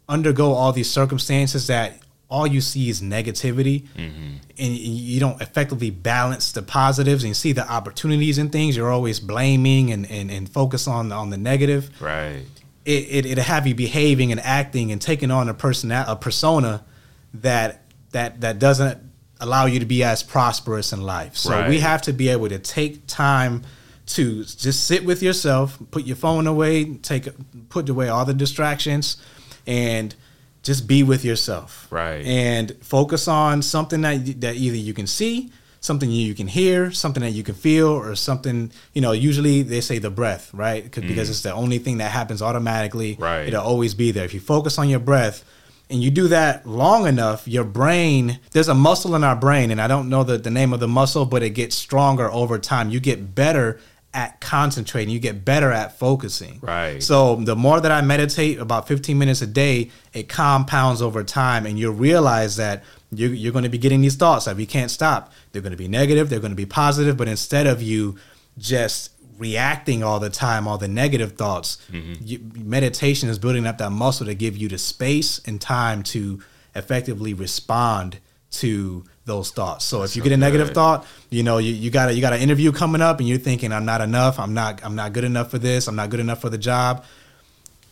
[0.10, 4.38] undergo all these circumstances that all you see is negativity mm-hmm.
[4.58, 9.19] and you don't effectively balance the positives and see the opportunities and things you're always
[9.19, 12.43] blaming and, and, and focus on on the negative right
[12.86, 16.86] it, it will have you behaving and acting and taking on a person a persona
[17.34, 19.00] that that that doesn't
[19.39, 21.36] allow you to be as prosperous in life.
[21.36, 21.69] So right.
[21.69, 23.63] we have to be able to take time
[24.08, 27.28] to just sit with yourself, put your phone away, take
[27.69, 29.17] put away all the distractions,
[29.65, 30.13] and
[30.62, 31.88] just be with yourself.
[31.89, 32.24] Right.
[32.26, 35.52] And focus on something that that either you can see
[35.86, 39.82] something you can hear, something that you can feel, or something, you know, usually they
[39.82, 40.91] say the breath, right?
[40.91, 41.08] Mm.
[41.08, 43.15] Because it's the only thing that happens automatically.
[43.19, 43.48] Right.
[43.48, 44.26] It'll always be there.
[44.26, 45.43] If you focus on your breath
[45.89, 49.80] and you do that long enough, your brain, there's a muscle in our brain, and
[49.80, 52.89] I don't know the, the name of the muscle, but it gets stronger over time.
[52.89, 53.80] You get better
[54.15, 56.60] at concentrating, you get better at focusing.
[56.62, 57.04] Right.
[57.04, 61.65] So the more that I meditate, about 15 minutes a day, it compounds over time,
[61.65, 62.84] and you realize that
[63.17, 65.32] you're, you're going to be getting these thoughts that we can't stop.
[65.51, 68.17] They're going to be negative, they're going to be positive, but instead of you
[68.58, 71.78] just reacting all the time, all the negative thoughts.
[71.91, 72.13] Mm-hmm.
[72.23, 76.41] You, meditation is building up that muscle to give you the space and time to
[76.73, 78.19] effectively respond
[78.51, 79.84] to those thoughts.
[79.84, 80.75] So if you get a negative good.
[80.75, 83.38] thought, you know, you, you got a, you got an interview coming up and you're
[83.38, 86.19] thinking I'm not enough, I'm not I'm not good enough for this, I'm not good
[86.19, 87.04] enough for the job.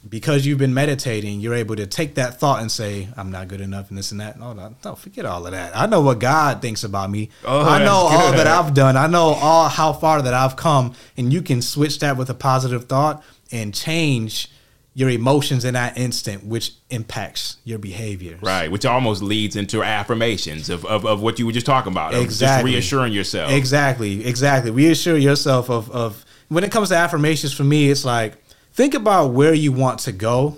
[0.08, 3.62] Because you've been meditating, you're able to take that thought and say, I'm not good
[3.62, 4.38] enough and this and that.
[4.38, 5.76] No, no, no, forget all of that.
[5.76, 7.30] I know what God thinks about me.
[7.46, 8.98] Oh, I know all that I've done.
[8.98, 10.94] I know all how far that I've come.
[11.16, 14.50] And you can switch that with a positive thought and change
[14.96, 18.38] your emotions in that instant, which impacts your behavior.
[18.42, 22.14] Right, which almost leads into affirmations of, of, of what you were just talking about.
[22.14, 22.74] Exactly.
[22.74, 23.52] Just reassuring yourself.
[23.52, 24.70] Exactly, exactly.
[24.70, 28.36] Reassure yourself of, of when it comes to affirmations for me, it's like
[28.74, 30.58] think about where you want to go.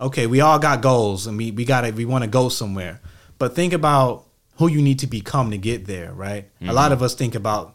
[0.00, 3.00] Okay, we all got goals and we, we gotta we want to go somewhere.
[3.38, 4.24] But think about
[4.58, 6.48] who you need to become to get there, right?
[6.62, 7.74] A lot of us think about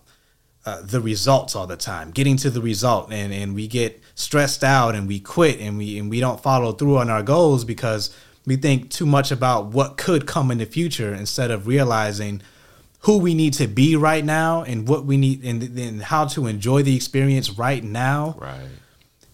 [0.66, 4.64] uh, the results all the time, getting to the result, and and we get stressed
[4.64, 8.16] out and we quit and we and we don't follow through on our goals because
[8.46, 12.42] we think too much about what could come in the future instead of realizing
[13.02, 16.46] who we need to be right now and what we need and, and how to
[16.46, 18.70] enjoy the experience right now Right.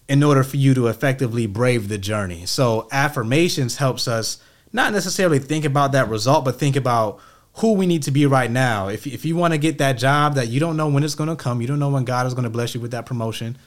[0.08, 2.46] In order for you to effectively brave the journey.
[2.46, 4.38] So affirmations helps us
[4.72, 7.20] not necessarily think about that result, but think about
[7.54, 8.88] who we need to be right now.
[8.88, 11.28] If if you want to get that job that you don't know when it's going
[11.28, 13.58] to come, you don't know when God is going to bless you with that promotion.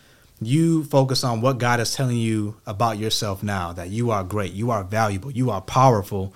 [0.44, 4.54] You focus on what God is telling you about yourself now that you are great,
[4.54, 6.34] you are valuable, you are powerful,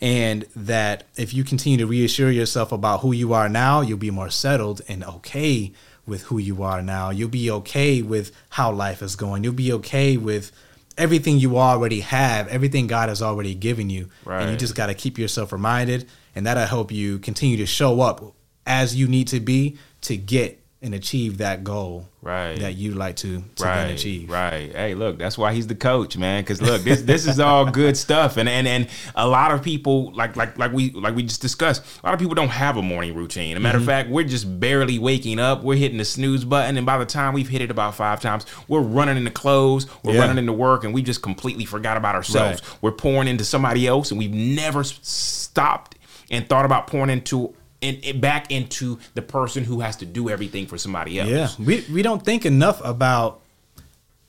[0.00, 4.10] and that if you continue to reassure yourself about who you are now, you'll be
[4.10, 5.72] more settled and okay
[6.06, 7.10] with who you are now.
[7.10, 9.44] You'll be okay with how life is going.
[9.44, 10.52] You'll be okay with
[10.96, 14.08] everything you already have, everything God has already given you.
[14.42, 18.00] And you just got to keep yourself reminded, and that'll help you continue to show
[18.00, 18.34] up
[18.66, 22.56] as you need to be to get and achieve that goal Right.
[22.60, 24.28] that you like to, to right, achieve.
[24.28, 24.70] Right.
[24.72, 26.42] Hey, look, that's why he's the coach, man.
[26.42, 30.12] Because look, this this is all good stuff, and and and a lot of people
[30.12, 31.82] like like like we like we just discussed.
[32.02, 33.56] A lot of people don't have a morning routine.
[33.56, 33.82] A matter Mm-hmm.
[33.84, 35.62] of fact, we're just barely waking up.
[35.62, 38.44] We're hitting the snooze button, and by the time we've hit it about five times,
[38.68, 40.20] we're running into clothes, we're Yeah.
[40.20, 42.60] running into work, and we just completely forgot about ourselves.
[42.62, 42.78] Right.
[42.82, 45.96] We're pouring into somebody else, and we've never stopped
[46.30, 47.54] and thought about pouring into.
[47.80, 51.28] In- back into the person who has to do everything for somebody else.
[51.28, 53.40] Yeah, we we don't think enough about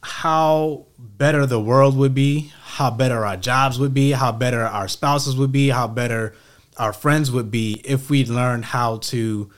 [0.04, 4.88] how better the world would be, how better our jobs would be, how better our
[4.88, 6.36] spouses would be, how better
[6.78, 9.50] our friends would be if we learned how to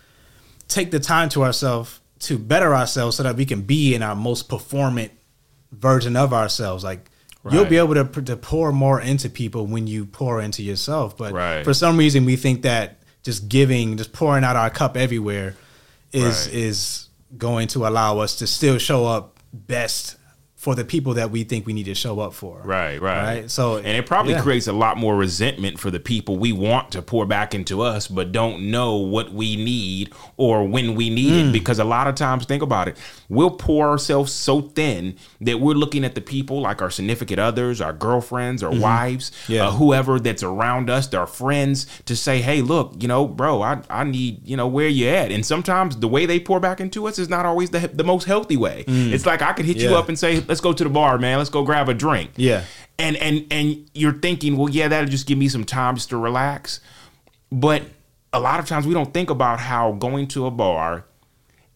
[0.68, 4.16] take the time to ourselves to better ourselves so that we can be in our
[4.16, 5.12] most performant
[5.72, 6.84] version of ourselves.
[6.84, 7.10] Like
[7.50, 11.18] you'll be able to, to pour more into people when you pour into yourself.
[11.18, 11.64] But Right.
[11.64, 12.99] for some reason, we think that
[13.30, 15.56] just giving, just pouring out our cup everywhere,
[16.12, 16.56] is Right.
[16.56, 20.16] is going to allow us to still show up best
[20.70, 22.62] for the people that we think we need to show up for.
[22.64, 24.42] Right, right, Right, so- and it probably yeah.
[24.42, 28.08] creates a lot more resentment for the people we want to pour back into us,
[28.08, 31.50] but don't know what we need or when we need Mm.
[31.50, 31.54] it.
[31.54, 32.98] Because a lot of times, think about it,
[33.30, 37.82] we'll pour ourselves so thin that we're looking at the people like our significant others,
[37.82, 39.54] our girlfriends, our wives, Mm-hmm.
[39.54, 39.68] Yeah.
[39.68, 43.80] uh, whoever that's around us, our friends, to say, "Hey, look, you know, bro, I,
[43.90, 47.08] I need, you know, where you at?" And sometimes the way they pour back into
[47.08, 48.84] us is not always the the most healthy way.
[48.88, 49.94] It's like I could hit you Mm.
[50.00, 51.38] Up and say, "Let's go to the bar, man.
[51.38, 52.64] Let's go grab a drink." Yeah.
[52.98, 56.18] and and and you're thinking, well, yeah, that'll just give me some time just to
[56.18, 56.80] relax.
[57.52, 57.84] But
[58.34, 61.06] a lot of times we don't think about how going to a bar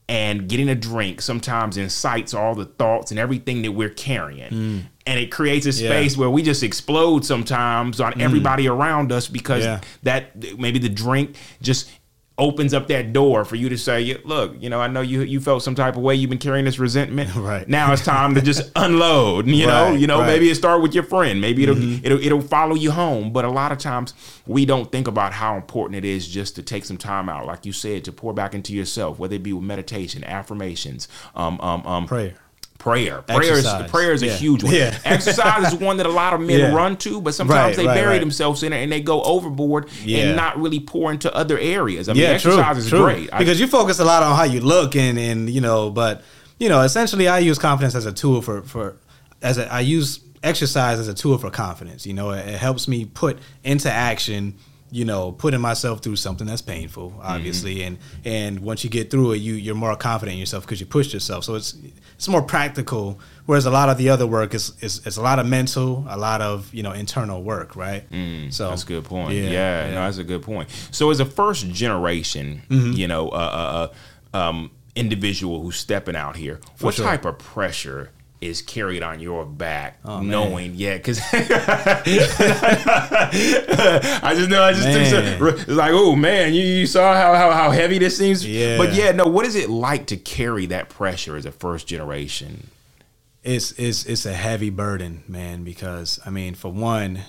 [0.10, 4.52] and getting a drink sometimes incites all the thoughts and everything that we're carrying.
[4.52, 4.82] Mm.
[5.08, 5.90] And it creates a Yeah.
[5.90, 8.22] space where we just explode sometimes on mm.
[8.22, 9.80] everybody around us because Yeah.
[10.04, 11.90] that maybe the drink just
[12.38, 15.40] opens up that door for you to say, look, you know, I know you you
[15.40, 17.30] felt some type of way, you've been carrying this resentment.
[17.44, 17.68] Right.
[17.68, 19.48] Now it's time to just unload.
[19.48, 20.28] You know, Right, you know, right.
[20.28, 21.40] maybe it start with your friend.
[21.42, 22.06] Maybe it'll Mm-hmm.
[22.06, 23.32] it'll it'll follow you home.
[23.34, 24.14] But a lot of times
[24.48, 27.66] we don't think about how important it is just to take some time out, like
[27.66, 31.86] you said, to pour back into yourself, whether it be with meditation, affirmations, um, um,
[31.86, 32.34] um, Prayer.
[32.84, 33.22] Prayer.
[33.22, 34.74] Prayer is, prayer is a huge one.
[34.74, 34.98] Yeah.
[35.06, 36.76] Exercise is one that a lot of men Yeah.
[36.76, 38.20] run to, but sometimes Right, they right, bury right.
[38.20, 40.18] themselves in it and they go overboard Yeah.
[40.26, 42.10] and not really pour into other areas.
[42.10, 43.04] I mean, yeah, true, exercise is true.
[43.06, 43.30] great.
[43.32, 46.24] I- because you focus a lot on how you look and and you know, but
[46.60, 48.98] you know, essentially, I use confidence as a tool for for
[49.42, 52.06] as a, I use exercise as a tool for confidence.
[52.06, 54.56] You know, it, it helps me put into action.
[54.96, 59.32] You know, putting myself through something that's painful, obviously, and and once you get through
[59.34, 61.44] it, you you're more confident in yourself because you pushed yourself.
[61.46, 61.76] So it's
[62.16, 63.20] it's more practical.
[63.48, 66.16] Whereas a lot of the other work is is, is a lot of mental, a
[66.18, 68.04] lot of you know internal work, right?
[68.52, 69.34] so That's a good point.
[69.34, 69.94] Yeah, Yeah, yeah.
[69.96, 70.70] no, that's a good point.
[70.92, 72.92] So as a first generation, Mm-hmm.
[72.94, 73.90] you know, uh,
[74.34, 77.06] uh, uh, um, individual who's stepping out here, For what sure.
[77.06, 78.12] type of pressure
[78.48, 80.30] is carried on your back, Oh, man.
[80.30, 82.02] knowing, yeah, because I
[84.36, 85.38] just know, I just think Man.
[85.60, 88.78] it's like, oh man, you, you saw how, how how heavy this seems, Yeah.
[88.78, 92.70] But yeah, no, what is it like to carry that pressure as a first generation?
[93.44, 95.64] it's it's it's a heavy burden, man.
[95.66, 97.20] Because I mean, for one,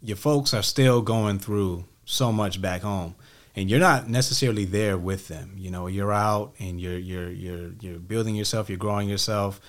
[0.00, 3.16] your folks are still going through so much back home,
[3.56, 5.54] and you're not necessarily there with them.
[5.56, 9.60] You know, you're out and you're you're you're you're building yourself, you're growing yourself,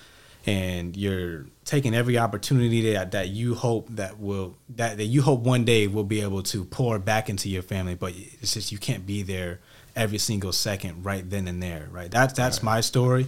[0.46, 5.40] and you're taking every opportunity that that you hope that will that that you hope
[5.40, 7.94] one day will be able to pour back into your family.
[7.94, 9.60] But it's just you can't be there
[9.94, 11.88] every single second right then and there.
[11.90, 12.10] Right.
[12.10, 13.26] That's that's my story,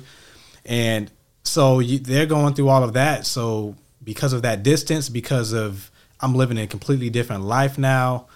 [0.65, 1.11] and
[1.45, 3.27] so you, they're going through all of that.
[3.27, 8.27] So because of that distance, because of I'm living a completely different life now,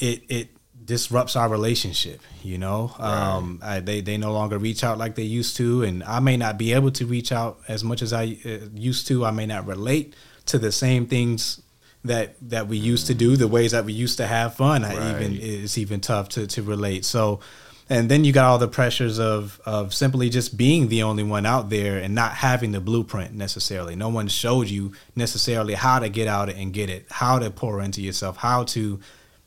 [0.00, 0.48] it it
[0.92, 2.20] disrupts our relationship.
[2.42, 6.04] You know, um, I, they they no longer reach out like they used to, and
[6.04, 9.24] I may not be able to reach out as much as I uh, used to.
[9.24, 10.14] I may not relate
[10.46, 11.62] to the same things
[12.04, 14.84] that that we used to do, the ways that we used to have fun.
[14.84, 17.04] I even it's even tough to to relate.
[17.06, 17.40] So.
[17.88, 21.44] And then you got all the pressures of of simply just being the only one
[21.44, 23.96] out there and not having the blueprint necessarily.
[23.96, 27.82] No one showed you necessarily how to get out and get it, how to pour
[27.82, 29.00] into yourself, how to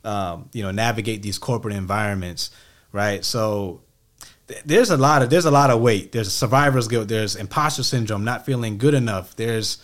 [0.06, 2.52] um, you know navigate these corporate environments,
[2.92, 3.24] right?
[3.26, 3.82] So
[4.48, 6.12] th- there's a lot of there's a lot of weight.
[6.12, 7.08] There's survivor's guilt.
[7.08, 9.36] There's imposter syndrome, not feeling good enough.
[9.36, 9.78] There's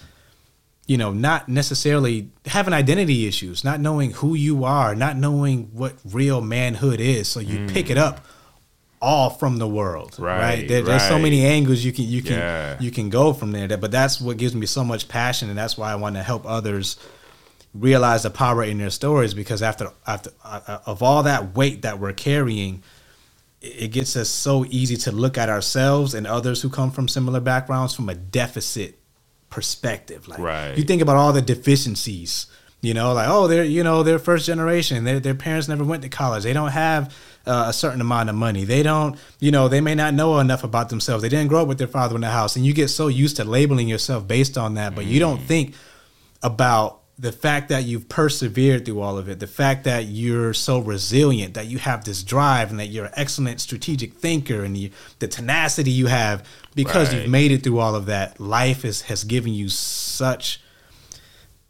[0.87, 5.95] you know not necessarily having identity issues, not knowing who you are, not knowing what
[6.05, 7.27] real manhood is.
[7.27, 8.25] So you pick it up
[9.03, 10.39] all from the world, right?
[10.39, 12.77] Right, There, There's so many angles you can you can Yeah.
[12.79, 13.67] you can go from there.
[13.77, 16.45] But that's what gives me so much passion, and that's why I want to help
[16.45, 16.97] others
[17.73, 21.99] realize the power in their stories because after after uh, of all that weight that
[21.99, 22.83] we're carrying
[23.61, 27.39] it gets us so easy to look at ourselves and others who come from similar
[27.39, 28.97] backgrounds from a deficit
[29.49, 30.27] perspective.
[30.27, 30.77] Like Right.
[30.77, 32.47] you think about all the deficiencies
[32.83, 35.03] you know like oh they're you know they're first generation.
[35.03, 36.43] Their their parents never went to college.
[36.43, 38.65] They don't have uh, a certain amount of money.
[38.65, 41.21] They don't you know they may not know enough about themselves.
[41.21, 42.55] They didn't grow up with their father in the house.
[42.55, 45.75] And you get so used to labeling yourself based on that but you don't think
[46.41, 50.79] about the fact that you've persevered through all of it, the fact that you're so
[50.79, 54.91] resilient, that you have this drive, and that you're an excellent strategic thinker, and the,
[55.19, 57.21] the tenacity you have because Right.
[57.21, 58.39] you've made it through all of that.
[58.39, 60.61] Life is, has given you such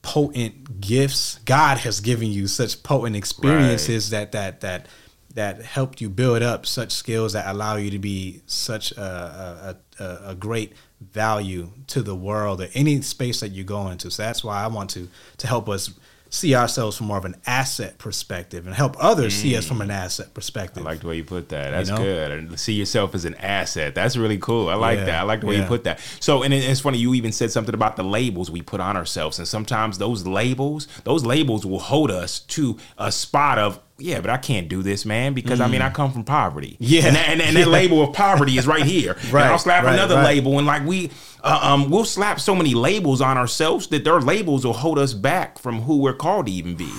[0.04, 1.40] potent gifts.
[1.46, 4.88] God has given you such potent experiences that that that
[5.36, 10.04] that helped you build up such skills that allow you to be such a, a,
[10.04, 14.12] a, a great value to the world or any space that you go into.
[14.12, 15.92] So that's why I want to to help us
[16.34, 19.92] see ourselves from more of an asset perspective and help others see us from an
[19.92, 20.82] asset perspective.
[20.82, 21.72] I like the way you put that.
[21.72, 21.98] That's know?
[21.98, 22.32] good.
[22.32, 23.94] And see yourself as an asset.
[23.94, 24.70] That's really cool.
[24.70, 25.20] I like Yeah, that.
[25.20, 26.00] I like the way you put that.
[26.22, 26.98] So, and it's funny.
[27.00, 30.88] You even said something about the labels we put on ourselves, and sometimes those labels,
[31.04, 33.80] those labels will hold us to a spot of.
[33.98, 36.72] Yeah, but I can't do this, man, because I mean I come from poverty.
[36.72, 36.78] Mm.
[36.80, 37.06] Yeah.
[37.08, 39.16] and that, and, and that label of poverty is right here.
[39.26, 40.24] And Right, I'll slap right, another right.
[40.24, 41.12] label, and like we,
[41.44, 45.14] uh, um, we'll slap so many labels on ourselves that their labels will hold us
[45.14, 46.92] back from who we're called to even be.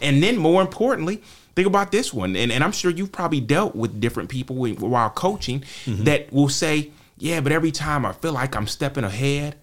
[0.00, 1.22] And then, more importantly,
[1.54, 5.10] think about this one, and, and I'm sure you've probably dealt with different people while
[5.10, 6.04] coaching Mm-hmm.
[6.04, 9.56] that will say, "Yeah, but every time I feel like I'm stepping ahead."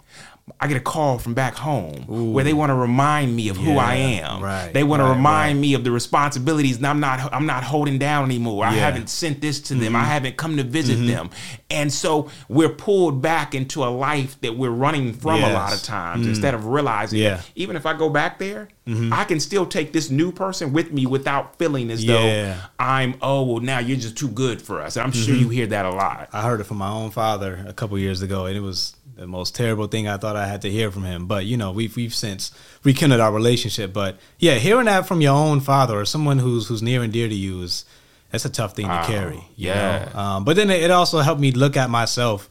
[0.61, 3.77] I get a call from back home where they want to remind me of who
[3.77, 4.41] I am.
[4.41, 7.31] right, they want to right, remind me of the responsibilities, and I'm not.
[7.33, 8.63] I'm not holding down anymore.
[8.63, 8.75] I Yeah.
[8.77, 8.85] Mm-hmm.
[8.85, 9.95] haven't sent this to them.
[9.95, 11.29] I haven't come to visit them,
[11.69, 15.83] and so we're pulled back into a life that we're running from a lot of
[15.83, 17.19] times instead of realizing.
[17.19, 17.41] Yeah.
[17.55, 18.69] Even if I go back there,
[19.13, 22.13] I can still take this new person with me without feeling as Yeah.
[22.13, 23.15] though I'm.
[23.21, 24.95] Oh well, now you're just too good for us.
[24.95, 26.29] And I'm sure you hear that a lot.
[26.31, 29.27] I heard it from my own father a couple years ago, and it was the
[29.27, 31.25] most terrible thing I thought I had to hear from him.
[31.27, 32.51] But you know, we've we've since
[32.83, 33.91] rekindled our relationship.
[33.91, 37.27] But yeah, hearing that from your own father or someone who's who's near and dear
[37.27, 37.83] to you is
[38.31, 39.43] that's a tough thing Wow, to carry.
[39.55, 40.09] yeah.
[40.13, 42.49] Um, but then it also helped me look at myself,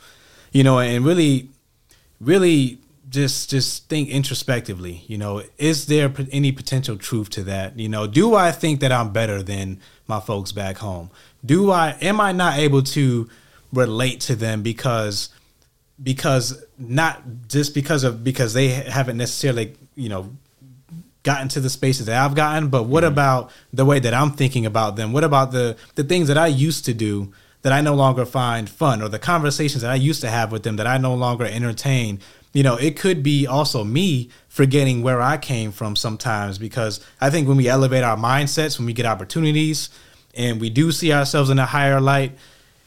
[0.53, 1.49] you know, and really,
[2.21, 5.05] really just just think introspectively.
[5.07, 7.79] You know, is there any potential truth to that?
[7.79, 11.11] You know, do I think that I'm better than my folks back home?
[11.45, 13.29] Do I am I not able to
[13.73, 15.31] relate to them because
[16.03, 20.31] because not just because of because they haven't necessarily you know
[21.23, 23.13] gotten to the spaces that I've gotten, but what mm-hmm.
[23.13, 25.13] about the way that I'm thinking about them?
[25.13, 28.71] What about the the things that I used to do that I no longer find
[28.71, 31.45] fun or the conversations that I used to have with them that I no longer
[31.45, 32.21] entertain?
[32.57, 37.29] You know, it could be also me forgetting where I came from sometimes because I
[37.29, 39.91] think when we elevate our mindsets, when we get opportunities
[40.35, 42.33] and we do see ourselves in a higher light,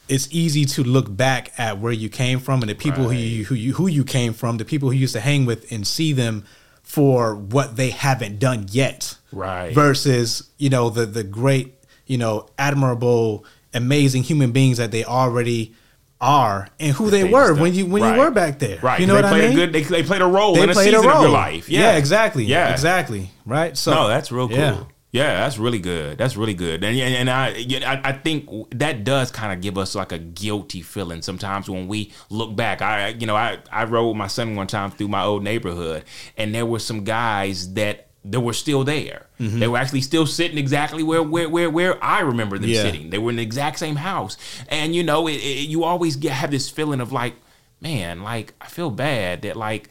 [0.08, 3.44] it's easy to look back at where you came from and the people who you,
[3.44, 5.86] who you who you came from, the people who you used to hang with, and
[5.86, 6.44] see them
[6.82, 9.16] for what they haven't done yet.
[9.30, 9.72] Right.
[9.72, 11.76] Versus, you know, the the great,
[12.08, 15.76] you know, admirable, amazing human beings that they already
[16.20, 18.14] are and who they, They were when you when right.
[18.14, 18.78] you were back there.
[18.82, 19.00] Right.
[19.00, 19.52] You know they what I played mean?
[19.52, 19.72] a good.
[19.72, 21.68] They, they played a role they in a season a of your life.
[21.68, 21.96] Yeah.
[21.96, 22.44] exactly.
[22.44, 22.72] Yeah.
[22.72, 23.30] exactly.
[23.46, 23.76] Right.
[23.76, 24.58] So No, that's real cool.
[24.58, 24.84] Yeah.
[25.12, 25.34] Yeah.
[25.40, 26.18] that's really good.
[26.18, 26.84] That's really good.
[26.84, 30.12] And and, and I, yeah, I I think that does kind of give us like
[30.12, 32.82] a guilty feeling sometimes when we look back.
[32.82, 36.04] I you know I I rode with my son one time through my old neighborhood,
[36.36, 38.08] and there were some guys that.
[38.24, 39.26] They were still there.
[39.40, 39.60] Mm-hmm.
[39.60, 42.82] They were actually still sitting exactly where where where, where I remember them Yeah.
[42.82, 43.10] sitting.
[43.10, 44.36] They were in the exact same house,
[44.68, 47.34] and you know, it, it, you always get have this feeling of like,
[47.80, 49.88] man, like I feel bad that like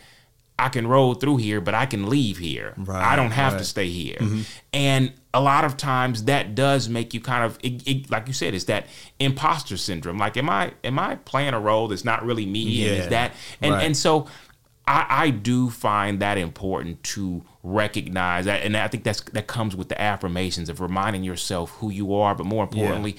[0.60, 2.74] I can roll through here, but I can leave here.
[2.78, 4.18] Right, I don't have to stay here.
[4.74, 8.34] And a lot of times that does make you kind of it, it, like you
[8.34, 8.88] said, it's that
[9.20, 10.18] imposter syndrome.
[10.18, 12.88] Like, am I am I playing a role that's not really me?
[12.88, 13.86] And is that and right.
[13.86, 14.28] and so
[14.90, 19.76] I, I do find that important to recognize that, and I think that's that comes
[19.76, 23.16] with the affirmations of reminding yourself who you are, but more importantly.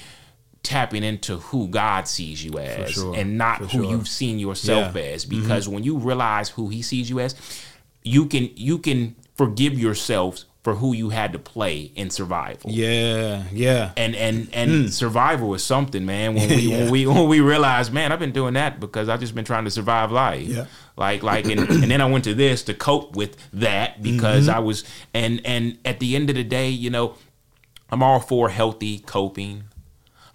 [0.63, 3.85] Tapping into who God sees you as, sure, and not who sure.
[3.85, 5.01] you've seen yourself Yeah.
[5.03, 5.15] Mm-hmm.
[5.15, 5.25] as.
[5.25, 7.35] Because when you realize who He sees you as,
[8.03, 12.71] you can you can forgive yourself for who you had to play in survival.
[12.71, 13.93] Yeah, yeah.
[13.97, 16.35] And and and survival is something, man.
[16.35, 16.57] When we.
[16.57, 16.79] Yeah.
[16.83, 19.65] when we when we realize, man, I've been doing that because I've just been trying
[19.65, 20.47] to survive life.
[20.47, 20.67] Yeah.
[21.01, 24.57] Like like and, and then I went to this to cope with that because Mm-hmm.
[24.57, 24.85] I was
[25.15, 27.15] and and at the end of the day, you know,
[27.91, 29.65] I'm all for healthy coping.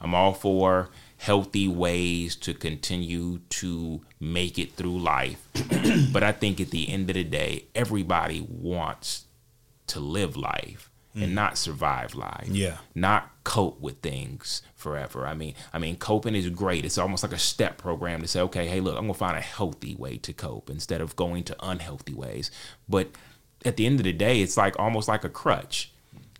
[0.02, 5.48] I'm all for healthy ways to continue to make it through life.
[6.12, 9.26] but I think at the end of the day, everybody wants
[9.88, 11.34] to live life and mm.
[11.34, 12.48] not survive life.
[12.50, 12.78] Yeah.
[12.94, 15.26] Not cope with things forever.
[15.26, 16.86] I mean, I mean, coping is great.
[16.86, 19.42] It's almost like a step program to say, okay, hey, look, I'm gonna find a
[19.42, 22.52] healthy way to cope instead of going to unhealthy ways.
[22.90, 23.12] But
[23.64, 25.92] at the end of the day, it's like almost like a crutch.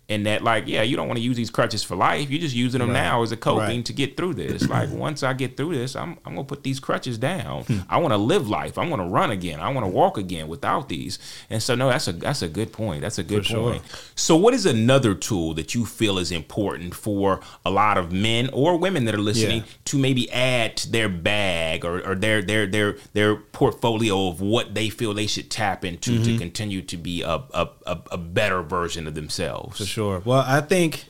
[0.08, 2.30] And that, like, yeah, you don't want to use these crutches for life.
[2.30, 3.02] You're just using them Right.
[3.02, 3.84] now as a coping Right.
[3.86, 4.68] to get through this.
[4.76, 7.64] Like, once I get through this, I'm, I'm gonna put these crutches down.
[7.64, 7.78] Hmm.
[7.88, 8.78] I want to live life.
[8.78, 9.58] I want to run again.
[9.58, 11.18] I want to walk again without these.
[11.50, 13.00] And so, no, that's a that's a good point.
[13.00, 13.70] That's a good For sure.
[13.72, 13.82] point.
[14.14, 18.48] So, what is another tool that you feel is important for a lot of men
[18.52, 19.72] or women that are listening Yeah.
[19.86, 24.74] to maybe add to their bag or, or their their their their portfolio of what
[24.74, 26.22] they feel they should tap into Mm-hmm.
[26.24, 29.78] to continue to be a a, a a better version of themselves?
[29.96, 30.20] Sure.
[30.26, 31.06] Well, I think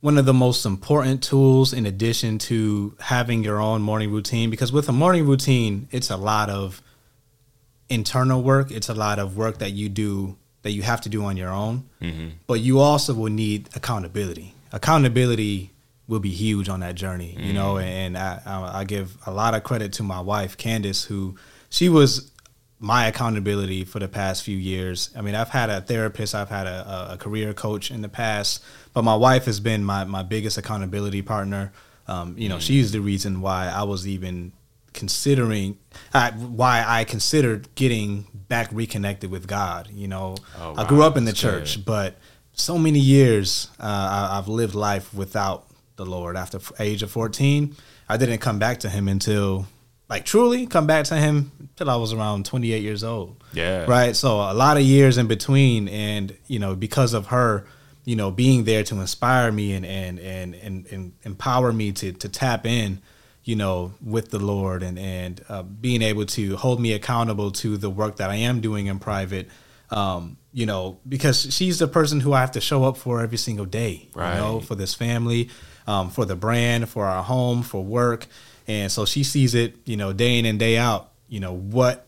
[0.00, 4.70] one of the most important tools, in addition to having your own morning routine, because
[4.70, 6.80] with a morning routine, it's a lot of
[7.88, 8.70] internal work.
[8.70, 11.50] It's a lot of work that you do that you have to do on your
[11.50, 11.88] own.
[12.00, 12.28] Mm-hmm.
[12.46, 14.54] But you also will need accountability.
[14.70, 15.72] Accountability
[16.06, 17.74] will be huge on that journey, you know.
[17.74, 17.88] Mm-hmm.
[17.88, 21.34] And I, I, I give a lot of credit to my wife, Candace, who
[21.70, 22.30] she was
[22.82, 25.10] my accountability for the past few years.
[25.14, 28.64] I mean, I've had a therapist, I've had a, a career coach in the past,
[28.94, 31.72] but my wife has been my, my biggest accountability partner.
[32.08, 34.52] Um, you know, she's the reason why I was even
[34.94, 35.78] considering
[36.14, 39.88] uh, why I considered getting back reconnected with God.
[39.92, 41.84] You know, Oh, I grew up in the That's church, good.
[41.84, 42.16] but
[42.52, 45.66] so many years uh, I, I've lived life without
[45.96, 46.36] the Lord.
[46.36, 47.76] After f- age of fourteen,
[48.08, 49.66] I didn't come back to Him until,
[50.10, 53.42] like, truly come back to Him till I was around twenty eight years old.
[53.52, 53.84] Yeah.
[53.86, 54.14] Right.
[54.14, 57.64] So a lot of years in between, and you know, because of her,
[58.04, 62.12] you know, being there to inspire me and and and and, and empower me to
[62.12, 63.00] to tap in,
[63.44, 67.76] you know, with the Lord and and uh, being able to hold me accountable to
[67.76, 69.48] the work that I am doing in private.
[69.90, 73.38] Um, you know, because she's the person who I have to show up for every
[73.38, 74.08] single day.
[74.34, 75.50] You know, for this family,
[75.86, 78.26] um, for the brand, for our home, for work,
[78.70, 81.10] and so she sees it, you know, day in and day out.
[81.28, 82.06] You know what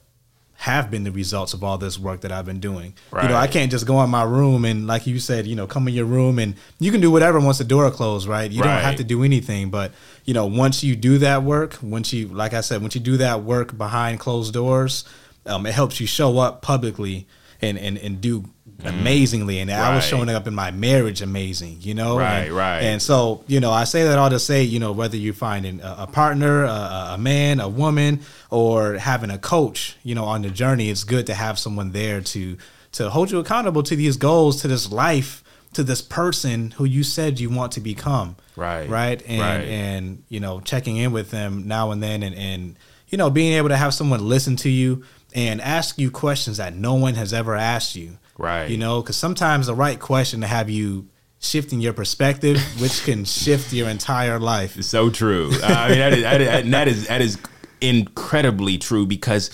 [0.54, 2.94] have been the results of all this work that I've been doing.
[3.24, 5.66] You know, I can't just go in my room and, like you said, you know,
[5.66, 8.48] come in your room and you can do whatever once the door closed, right?
[8.48, 9.70] You don't have to do anything.
[9.70, 9.90] But,
[10.24, 13.16] you know, once you do that work, once you, like I said, once you do
[13.16, 15.04] that work behind closed doors,
[15.46, 17.26] um, it helps you show up publicly
[17.60, 18.44] and, and, and do
[18.82, 19.00] Mm.
[19.00, 19.58] amazingly.
[19.60, 22.18] And I was showing up in my marriage amazing, you know?
[22.18, 22.80] Right, and, right.
[22.80, 25.80] And so, you know, I say that all to say, you know, whether you're finding
[25.80, 28.20] a, a partner, a, a man, a woman,
[28.50, 32.20] or having a coach, you know, on the journey, it's good to have someone there
[32.20, 32.56] to
[32.92, 37.02] to hold you accountable to these goals, to this life, to this person who you
[37.02, 38.36] said you want to become.
[38.54, 39.22] Right, Right.
[39.26, 39.68] And right.
[39.68, 42.76] and you know, checking in with them now and then and, and
[43.08, 45.04] you know, being able to have someone listen to you
[45.34, 48.18] and ask you questions that no one has ever asked you.
[48.38, 48.70] Right.
[48.70, 51.08] You know, because sometimes the right question to have you
[51.38, 54.82] shifting your perspective, which can shift your entire life.
[54.82, 55.50] So true.
[55.62, 57.38] I mean, that is, that is, that is that is
[57.80, 59.50] incredibly true because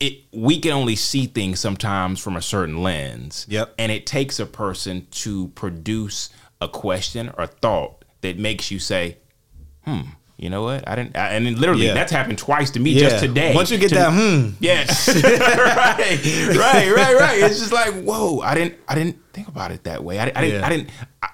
[0.00, 3.46] it we can only see things sometimes from a certain lens.
[3.48, 3.74] Yep.
[3.78, 9.18] And it takes a person to produce a question or thought that makes you say,
[9.84, 10.00] "Hmm,
[10.38, 10.88] you know what?
[10.88, 11.94] I didn't." I, and then literally, Yeah.
[11.94, 13.08] that's happened twice to me Yeah.
[13.10, 13.54] just today.
[13.54, 14.84] Once you get To- that, hmm, yeah,
[15.68, 17.38] right, right, right, right.
[17.42, 18.40] It's just like, whoa!
[18.40, 20.18] I didn't, I didn't think about it that way.
[20.18, 20.66] I, I didn't, Yeah.
[20.66, 20.90] I didn't.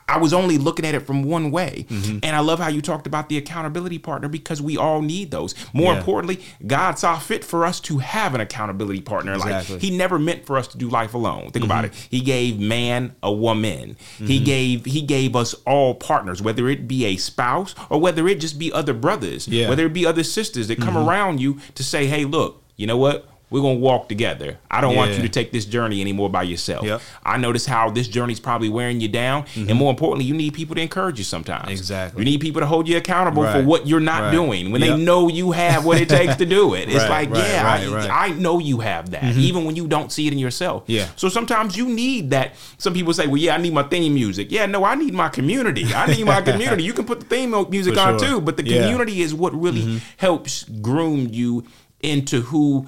[0.09, 1.87] I, was only looking at it from one way.
[1.89, 2.19] Mm-hmm.
[2.23, 5.55] And I love how you talked about the accountability partner because we all need those.
[5.73, 5.99] More Yeah.
[5.99, 9.33] importantly, God saw fit for us to have an accountability partner.
[9.35, 9.63] Exactly.
[9.65, 9.73] Mm-hmm.
[9.75, 11.51] Like He never meant for us to do life alone.
[11.51, 11.95] Think about it.
[11.95, 13.97] He gave man a woman.
[14.19, 14.45] He Mm-hmm.
[14.45, 18.59] gave He gave us all partners, whether it be a spouse or whether it just
[18.59, 19.69] be other brothers, Yeah.
[19.69, 22.97] whether it be other sisters that come around you to say, "Hey, look, you know
[22.99, 24.59] what." We're gonna walk together.
[24.69, 26.85] I don't want you to take this journey anymore by yourself.
[26.85, 27.01] Yep.
[27.25, 30.75] I notice how this journey's probably wearing you down, and more importantly, you need people
[30.75, 31.71] to encourage you sometimes.
[31.71, 32.21] Exactly.
[32.21, 34.33] You need people to hold you accountable for what you're not Right.
[34.33, 34.97] doing when Yep.
[34.99, 36.89] they know you have what it takes to do it.
[36.89, 38.09] It's Right, like, right, yeah, right, I, right.
[38.11, 38.37] Mm-hmm.
[38.37, 40.83] I know you have that, even when you don't see it in yourself.
[40.89, 41.07] Yeah.
[41.15, 42.55] So sometimes you need that.
[42.79, 44.51] Some people say, well, yeah, I need my theme music.
[44.51, 45.95] Yeah, no, I need my community.
[45.95, 46.83] I need my community.
[46.83, 48.29] You can put the theme music For on sure.
[48.29, 48.73] too, but the Yeah.
[48.79, 48.83] Mm-hmm.
[48.85, 51.65] community is what really helps groom you
[52.03, 52.87] into who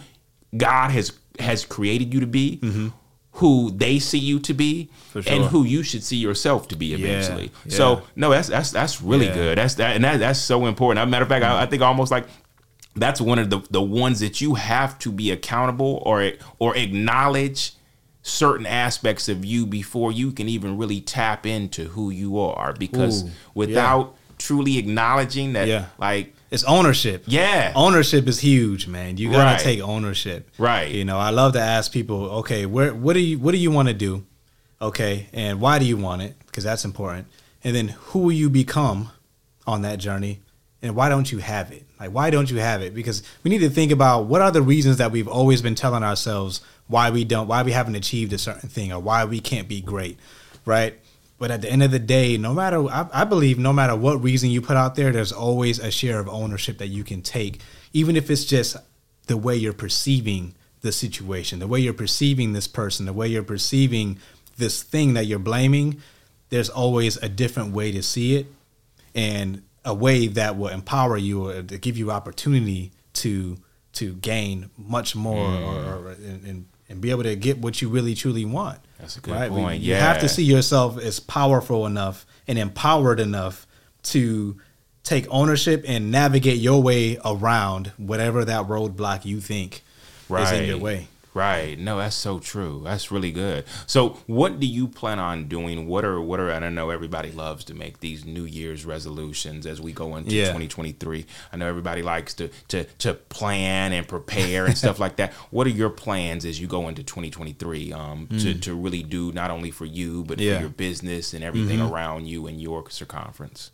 [0.56, 2.60] God has has created you to be.
[3.40, 5.28] Who they see you to be, Mm-hmm.
[5.32, 7.50] And who you should see yourself to be eventually.
[7.66, 7.74] yeah.
[7.76, 9.34] So no, that's that's that's really Yeah.
[9.34, 9.58] good.
[9.58, 11.00] That's that, and that, that's so important.
[11.02, 12.26] As a matter of fact, I, I think almost like
[12.96, 17.72] that's one of the the ones that you have to be accountable or or acknowledge
[18.22, 22.72] certain aspects of you before you can even really tap into who you are.
[22.72, 25.86] Because Ooh, without truly acknowledging that, Yeah.
[25.98, 27.24] like, it's ownership.
[27.26, 29.16] yeah, Ownership is huge, man.
[29.16, 29.60] You gotta Right.
[29.60, 30.48] take ownership.
[30.58, 30.90] Right.
[30.90, 33.70] You know, I love to ask people, okay, where what do you what do you
[33.70, 34.24] want to do?
[34.80, 36.34] Okay, and why do you want it?
[36.46, 37.26] Because that's important.
[37.64, 39.10] And then who will you become
[39.66, 40.40] on that journey?
[40.82, 41.84] And why don't you have it?
[41.98, 42.94] Like why don't you have it?
[42.94, 46.02] Because we need to think about what are the reasons that we've always been telling
[46.04, 49.66] ourselves why we don't why we haven't achieved a certain thing or why we can't
[49.68, 50.18] be great.
[50.64, 50.98] Right?
[51.38, 54.22] But at the end of the day, no matter, I, I believe no matter what
[54.22, 57.60] reason you put out there, there's always a share of ownership that you can take,
[57.92, 58.76] even if it's just
[59.26, 63.42] the way you're perceiving the situation, the way you're perceiving this person, the way you're
[63.42, 64.18] perceiving
[64.56, 66.00] this thing that you're blaming.
[66.48, 68.46] There's always a different way to see it,
[69.14, 73.56] and a way that will empower you or to give you opportunity to
[73.94, 75.66] to gain much more mm.
[75.66, 78.78] or, or and, and, and be able to get what you really truly want.
[78.98, 79.50] That's a good right?
[79.50, 79.82] Point.
[79.82, 83.66] You have to see yourself as powerful enough and empowered enough
[84.04, 84.56] to
[85.02, 89.82] take ownership and navigate your way around whatever that roadblock you think
[90.30, 91.08] is in your way.
[91.36, 91.78] Right.
[91.78, 92.80] No, that's so true.
[92.82, 93.64] That's really good.
[93.86, 95.86] So, what do you plan on doing?
[95.86, 99.66] What are what are and I know everybody loves to make these New Year's resolutions
[99.66, 100.46] as we go into Yeah.
[100.46, 101.26] 2023.
[101.52, 105.34] I know everybody likes to to to plan and prepare and stuff like that.
[105.50, 109.50] What are your plans as you go into 2023 um to to really do not
[109.50, 110.40] only for you but Mm.
[110.40, 110.46] Yeah.
[110.46, 110.56] Mm-hmm.
[110.56, 113.72] for your business and everything around you and your circumference?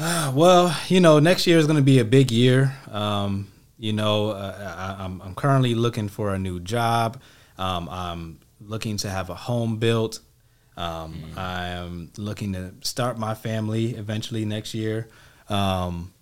[0.00, 2.74] Well, you know, next year is going to be a big year.
[2.90, 3.51] Um,
[3.82, 7.20] you know, uh, I, I'm, I'm currently looking for a new job.
[7.58, 10.20] Um, I'm looking to have a home built.
[10.76, 15.08] Um, I am looking to start my family eventually next year.
[15.48, 16.14] Um,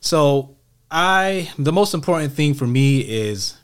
[0.00, 0.56] so,
[0.92, 3.56] I the most important thing for me is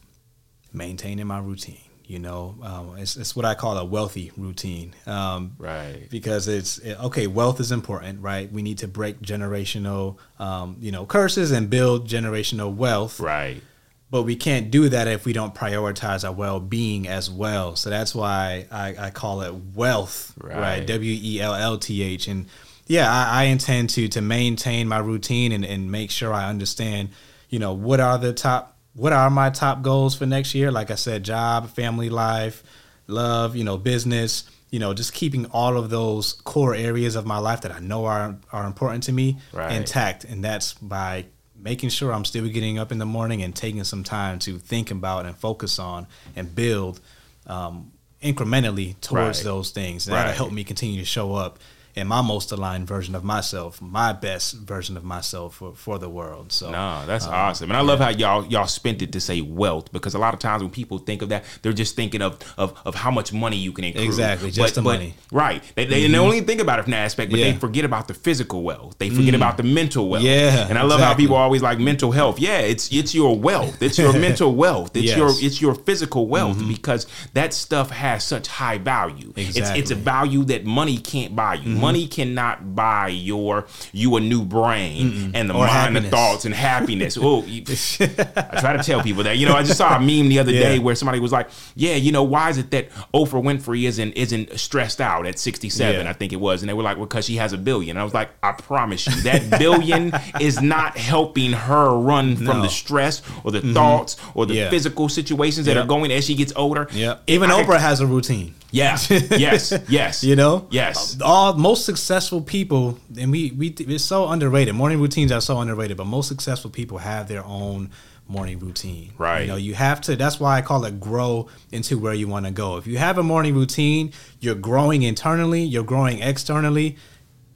[0.73, 1.88] maintaining my routine.
[2.09, 4.95] You know, um, it's, it's what I call a wellthy routine.
[5.07, 6.09] Um, Right.
[6.11, 10.91] because it's it- okay wealth is important right we need to break generational um, you
[10.91, 13.63] know curses and build generational wealth Right.
[14.11, 18.15] but we can't do that if we don't prioritize our well-being as well so that's
[18.15, 20.87] why i, I call it wellth right, Right.
[20.87, 22.47] w-e-l-l-t-h and
[22.87, 27.11] yeah I, I intend to to maintain my routine and, and make sure i understand
[27.51, 30.91] you know what are the top what are my top goals for next year like
[30.91, 32.63] i said job family life
[33.07, 37.39] love you know business you know just keeping all of those core areas of my
[37.39, 39.73] life that i know are are important to me Right.
[39.73, 41.27] intact and that's by
[41.57, 44.91] making sure i'm still getting up in the morning and taking some time to think
[44.91, 47.01] about and focus on and build
[47.47, 47.93] um,
[48.23, 49.45] incrementally towards Right.
[49.45, 50.37] those things and that'll Right.
[50.37, 51.59] help me continue to show up
[51.95, 56.09] in my most aligned version of myself my best version of myself for, for the
[56.09, 59.41] world so No, that's awesome, and I love how y'all y'all spent it to say
[59.41, 62.39] wealth because a lot of times when people think of that, they're just thinking of
[62.57, 64.03] of, of how much money you can accrue.
[64.05, 65.15] Exactly, just the money.
[65.27, 65.37] Mm-hmm.
[65.37, 65.63] Right?
[65.75, 67.53] They, they, and they only think about it from that aspect, but Yeah.
[67.53, 68.97] they forget about the physical wealth.
[68.99, 70.25] They forget about the mental wealth.
[70.25, 70.27] Mm.
[70.27, 71.25] Yeah, and I love how exactly.
[71.25, 72.39] people always like mental health.
[72.39, 73.83] Yeah, it's it's your wealth.
[73.83, 74.97] It's your mental wealth.
[74.97, 75.19] It's Yes.
[75.19, 75.21] Mm-hmm.
[75.21, 79.33] your it's your physical wealth because that stuff has such high value.
[79.37, 81.78] It's it's a value that money can't buy you.
[81.81, 86.03] Money cannot buy your you a new brain and the Or mind happiness.
[86.05, 87.19] and thoughts and happiness.
[87.21, 89.37] oh, I try to tell people that.
[89.39, 90.61] You know, I just saw a meme the other Yeah.
[90.61, 94.13] day where somebody was like, "Yeah, you know, why is it that Oprah Winfrey isn't
[94.13, 96.05] isn't stressed out at 67?
[96.05, 96.11] Yeah.
[96.11, 97.91] I think it was." And they were like, "Well, because she has a billion.
[97.97, 102.45] And I was like, "I promise you, that billion is not helping her run from
[102.45, 102.53] No.
[102.55, 102.63] Mm-hmm.
[102.63, 104.71] the stress or the thoughts or the Yeah.
[104.71, 105.83] physical situations that Yeah.
[105.83, 107.17] are going as she gets older." Yeah.
[107.27, 108.55] Even I- Oprah has a routine.
[108.71, 108.99] Yeah.
[109.31, 109.73] Yes.
[109.89, 110.23] Yes.
[110.23, 111.17] You know, Yes.
[111.25, 114.75] All most successful people, and we we it's so underrated.
[114.75, 117.91] Morning routines are so underrated, but most successful people have their own
[118.27, 119.13] morning routine.
[119.19, 119.43] Right.
[119.43, 120.17] You know, you have to.
[120.17, 122.77] That's why I call it grow into where you want to go.
[122.79, 126.97] If you have a morning routine, you're growing internally, you're growing externally.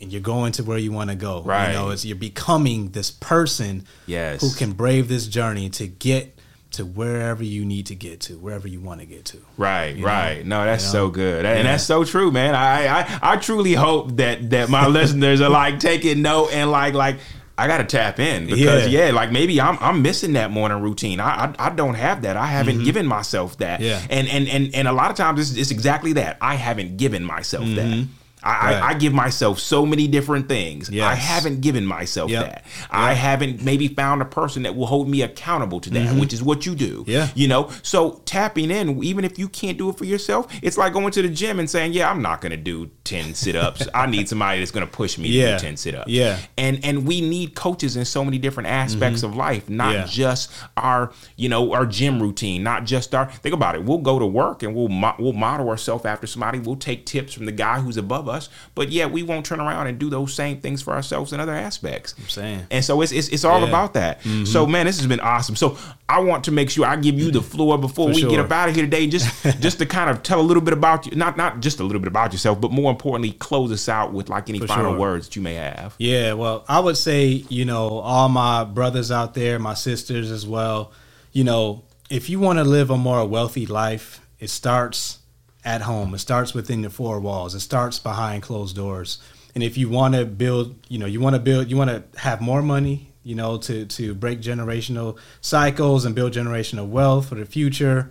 [0.00, 1.42] And you're going to where you want to go.
[1.42, 1.68] Right.
[1.68, 4.40] You know, it's you're becoming this person Yes.
[4.40, 6.36] who can brave this journey to get
[6.72, 9.38] to wherever you need to get to, wherever you want to get to.
[9.56, 10.08] Right, You know?
[10.08, 10.44] right.
[10.46, 11.62] No, that's You so good, and Yeah.
[11.72, 12.54] that's so true, man.
[12.54, 16.94] I, I, I truly hope that that my listeners are like taking note and like,
[16.94, 17.16] like
[17.58, 19.06] I gotta tap in because Yeah.
[19.06, 21.20] yeah, like maybe I'm I'm missing that morning routine.
[21.20, 22.36] I I, I don't have that.
[22.36, 23.80] I haven't given myself that.
[23.80, 23.88] Mm-hmm.
[23.88, 24.00] Yeah.
[24.18, 26.38] and and and and a lot of times it's, it's exactly that.
[26.40, 28.06] I haven't given myself that.
[28.44, 28.66] I, Mm-hmm.
[28.66, 28.82] Right.
[28.82, 30.90] I, I give myself so many different things.
[30.90, 32.44] I haven't given myself Yep.
[32.44, 32.64] that.
[32.90, 36.42] I haven't maybe found a person that will hold me accountable to that, which is
[36.42, 37.02] what you do.
[37.02, 37.10] Mm-hmm.
[37.10, 37.28] Yeah.
[37.34, 40.92] You know, so tapping in, even if you can't do it for yourself, it's like
[40.92, 43.86] going to the gym and saying, "Yeah, I'm not going to do ten sit ups.
[43.94, 45.52] I need somebody that's going to push me Yeah.
[45.52, 46.38] to do ten sit ups." Yeah.
[46.58, 50.06] and and we need coaches in so many different aspects of life, not Yeah.
[50.08, 53.26] just our you know our gym routine, not just our.
[53.26, 53.84] Think about it.
[53.84, 56.58] We'll go to work and we'll mo- we'll model ourselves after somebody.
[56.58, 59.86] We'll take tips from the guy who's above us, but yet we won't turn around
[59.86, 62.14] and do those same things for ourselves in other aspects.
[62.18, 62.66] I'm saying.
[62.70, 63.66] and so it's it's, it's all Yeah.
[63.66, 63.74] Mm-hmm.
[63.74, 64.20] about that.
[64.46, 65.56] So man, this has been awesome.
[65.56, 65.76] So
[66.08, 68.50] I want to make sure I give you the floor before For we get up
[68.52, 69.26] out of here today, just
[69.60, 72.00] just to kind of tell a little bit about you, not not just a little
[72.00, 73.01] bit about yourself, but more importantly,
[73.32, 74.98] close us out with like any For final sure.
[74.98, 75.94] words that you may have.
[75.98, 80.46] Yeah, well, I would say, you know, all my brothers out there, my sisters as
[80.46, 80.92] well,
[81.32, 85.18] you know, if you want to live a more wealthy life, it starts
[85.64, 86.14] at home.
[86.14, 87.54] It starts within the four walls.
[87.54, 89.18] It starts behind closed doors.
[89.54, 92.20] And if you want to build, you know, you want to build, you want to
[92.20, 97.34] have more money, you know, to to break generational cycles and build generational wealth for
[97.34, 98.10] the future,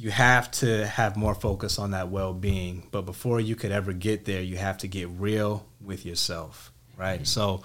[0.00, 2.88] you have to have more focus on that well-being.
[2.90, 7.26] But before you could ever get there you have to get real with yourself right?
[7.26, 7.62] So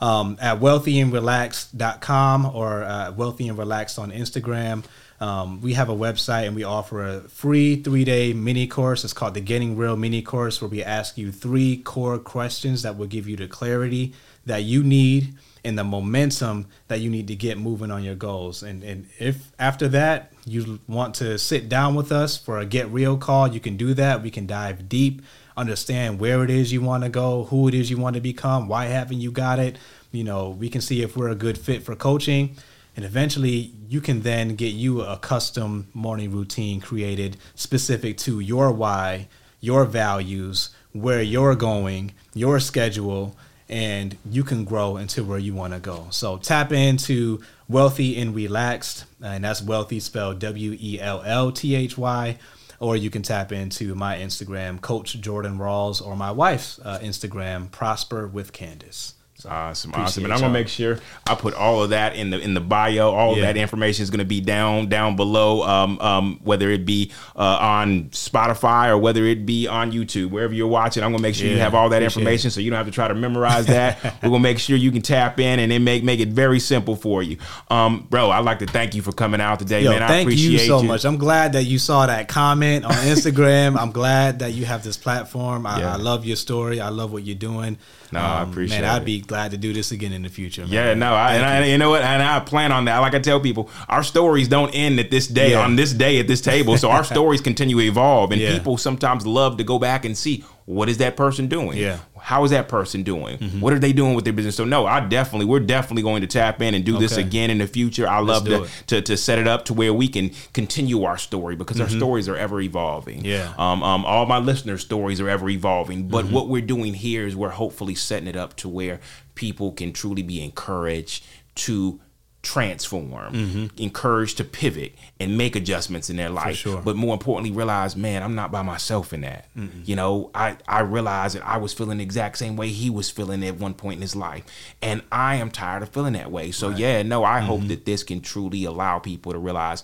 [0.00, 4.84] um, at wellthyandrelaxed.com or uh, Wellthy and Relaxed on instagram
[5.20, 9.02] um, we have a website and we offer a free three-day mini course.
[9.02, 12.96] It's called the getting real mini course where we ask you three core questions that
[12.96, 14.14] will give you the clarity
[14.46, 15.34] that you need
[15.68, 18.62] and the momentum that you need to get moving on your goals.
[18.62, 22.88] And and if after that you want to sit down with us for a get
[22.88, 24.22] real call, you can do that.
[24.22, 25.22] We can dive deep,
[25.56, 28.66] understand where it is you want to go, who it is you want to become,
[28.66, 29.76] why haven't you got it?
[30.10, 32.56] You know, we can see if we're a good fit for coaching.
[32.96, 38.72] And eventually you can then get you a custom morning routine created specific to your
[38.72, 39.28] why,
[39.60, 43.36] your values, where you're going, your schedule,
[43.68, 46.06] and you can grow into where you want to go.
[46.10, 47.40] So tap into
[47.70, 52.38] Wellthy and Relaxed, and that's Wellthy spelled W E L L T H Y.
[52.80, 57.68] Or you can tap into my Instagram, Coach Jordan Rawls, or my wife's uh, Instagram,
[57.72, 59.14] Prosper with Candace.
[59.40, 62.30] So, Awesome, appreciate awesome, and I'm gonna make sure I put all of that in
[62.30, 63.12] the in the bio.
[63.14, 63.42] All Yeah.
[63.42, 65.62] that information is gonna be down down below.
[65.62, 70.52] Um, um, whether it be uh, on Spotify or whether it be on YouTube, wherever
[70.52, 72.86] you're watching, I'm gonna make sure you have all that information, so you don't have
[72.86, 74.02] to try to memorize that.
[74.24, 76.96] We're gonna make sure you can tap in and then make make it very simple
[76.96, 77.36] for you.
[77.70, 80.02] Um, bro, I'd like to thank you for coming out today, Yo, man.
[80.02, 81.04] I thank appreciate you so much.
[81.04, 83.78] I'm glad that you saw that comment on Instagram.
[83.78, 85.64] I'm glad that you have this platform.
[85.64, 85.92] I, Yeah.
[85.92, 86.80] I love your story.
[86.80, 87.78] I love what you're doing.
[88.10, 90.62] Um, No, I appreciate Man, I'd be glad to do this again in the future.
[90.62, 90.70] Man.
[90.72, 92.98] Yeah, no, I, and I, you know what, and I plan on that.
[92.98, 95.60] Like I tell people, our stories don't end at this day Yeah.
[95.60, 96.76] on this day at this table.
[96.76, 98.52] So our stories continue to evolve, and Yeah.
[98.54, 101.78] people sometimes love to go back and see what is that person doing.
[101.78, 101.98] Yeah.
[102.18, 102.24] Mm-hmm.
[102.24, 103.38] how is that person doing?
[103.60, 104.56] What are they doing with their business?
[104.56, 107.58] So no, I definitely, we're definitely going to tap in and do this again in
[107.58, 108.06] the future.
[108.08, 111.56] I love to, to to set it up to where we can continue our story
[111.56, 113.18] because our stories are ever evolving.
[113.18, 113.26] Mm-hmm.
[113.26, 113.54] Yeah.
[113.58, 116.34] Um, um, all my listeners' stories are ever evolving, but Mm-hmm.
[116.34, 119.00] what we're doing here is we're hopefully setting it up to where
[119.34, 122.00] people can truly be encouraged to
[122.42, 123.66] transform, mm-hmm.
[123.76, 126.56] encouraged to pivot and make adjustments in their life.
[126.56, 126.80] sure.
[126.80, 129.48] But more importantly, realize, man, I'm not by myself in that.
[129.84, 133.10] You know, I I realized that I was feeling the exact same way he was
[133.10, 134.44] feeling at one point in his life,
[134.80, 136.50] and I am tired of feeling that way.
[136.52, 137.68] So yeah, no, I hope mm-hmm.
[137.68, 139.82] that this can truly allow people to realize.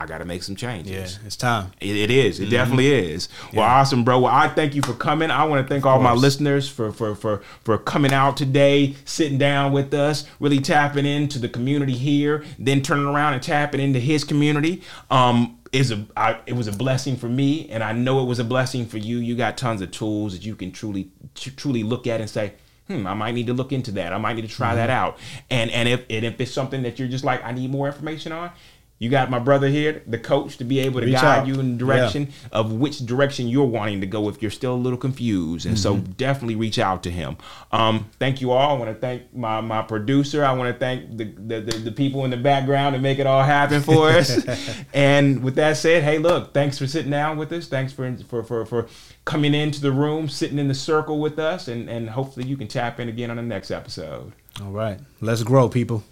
[0.00, 1.18] I got to make some changes.
[1.18, 1.72] Yeah, it's time.
[1.80, 2.38] It, it is.
[2.38, 2.52] It mm-hmm.
[2.52, 3.28] definitely is.
[3.52, 3.80] Well, yeah.
[3.80, 4.20] awesome, bro.
[4.20, 5.30] Well, I thank you for coming.
[5.30, 9.38] I want to thank all my listeners for for for for coming out today, sitting
[9.38, 13.98] down with us, really tapping into the community here, then turning around and tapping into
[13.98, 14.82] his community.
[15.10, 18.38] Um, is a I, it was a blessing for me, and I know it was
[18.38, 19.18] a blessing for you.
[19.18, 22.54] You got tons of tools that you can truly truly look at and say,
[22.86, 24.12] hmm, I might need to look into that.
[24.12, 24.76] I might need to try mm-hmm.
[24.76, 25.18] that out.
[25.50, 28.32] And and if and if it's something that you're just like, I need more information
[28.32, 28.50] on,
[28.98, 31.46] you got my brother here, the coach, to be able to Reach guide out.
[31.46, 32.58] you in the direction yeah.
[32.58, 35.66] of which direction you're wanting to go if you're still a little confused.
[35.66, 35.82] And mm-hmm.
[35.82, 37.36] so definitely reach out to him.
[37.70, 38.76] Um, thank you all.
[38.76, 40.44] I want to thank my, my producer.
[40.44, 43.26] I want to thank the, the, the, the, people in the background to make it
[43.26, 44.44] all happen for us.
[44.92, 47.68] and with that said, hey, look, thanks for sitting down with us.
[47.68, 48.88] Thanks for, for, for, for
[49.24, 51.68] coming into the room, sitting in the circle with us.
[51.68, 54.32] And, and hopefully you can tap in again on the next episode.
[54.60, 54.98] All right.
[55.20, 56.02] Let's grow, people.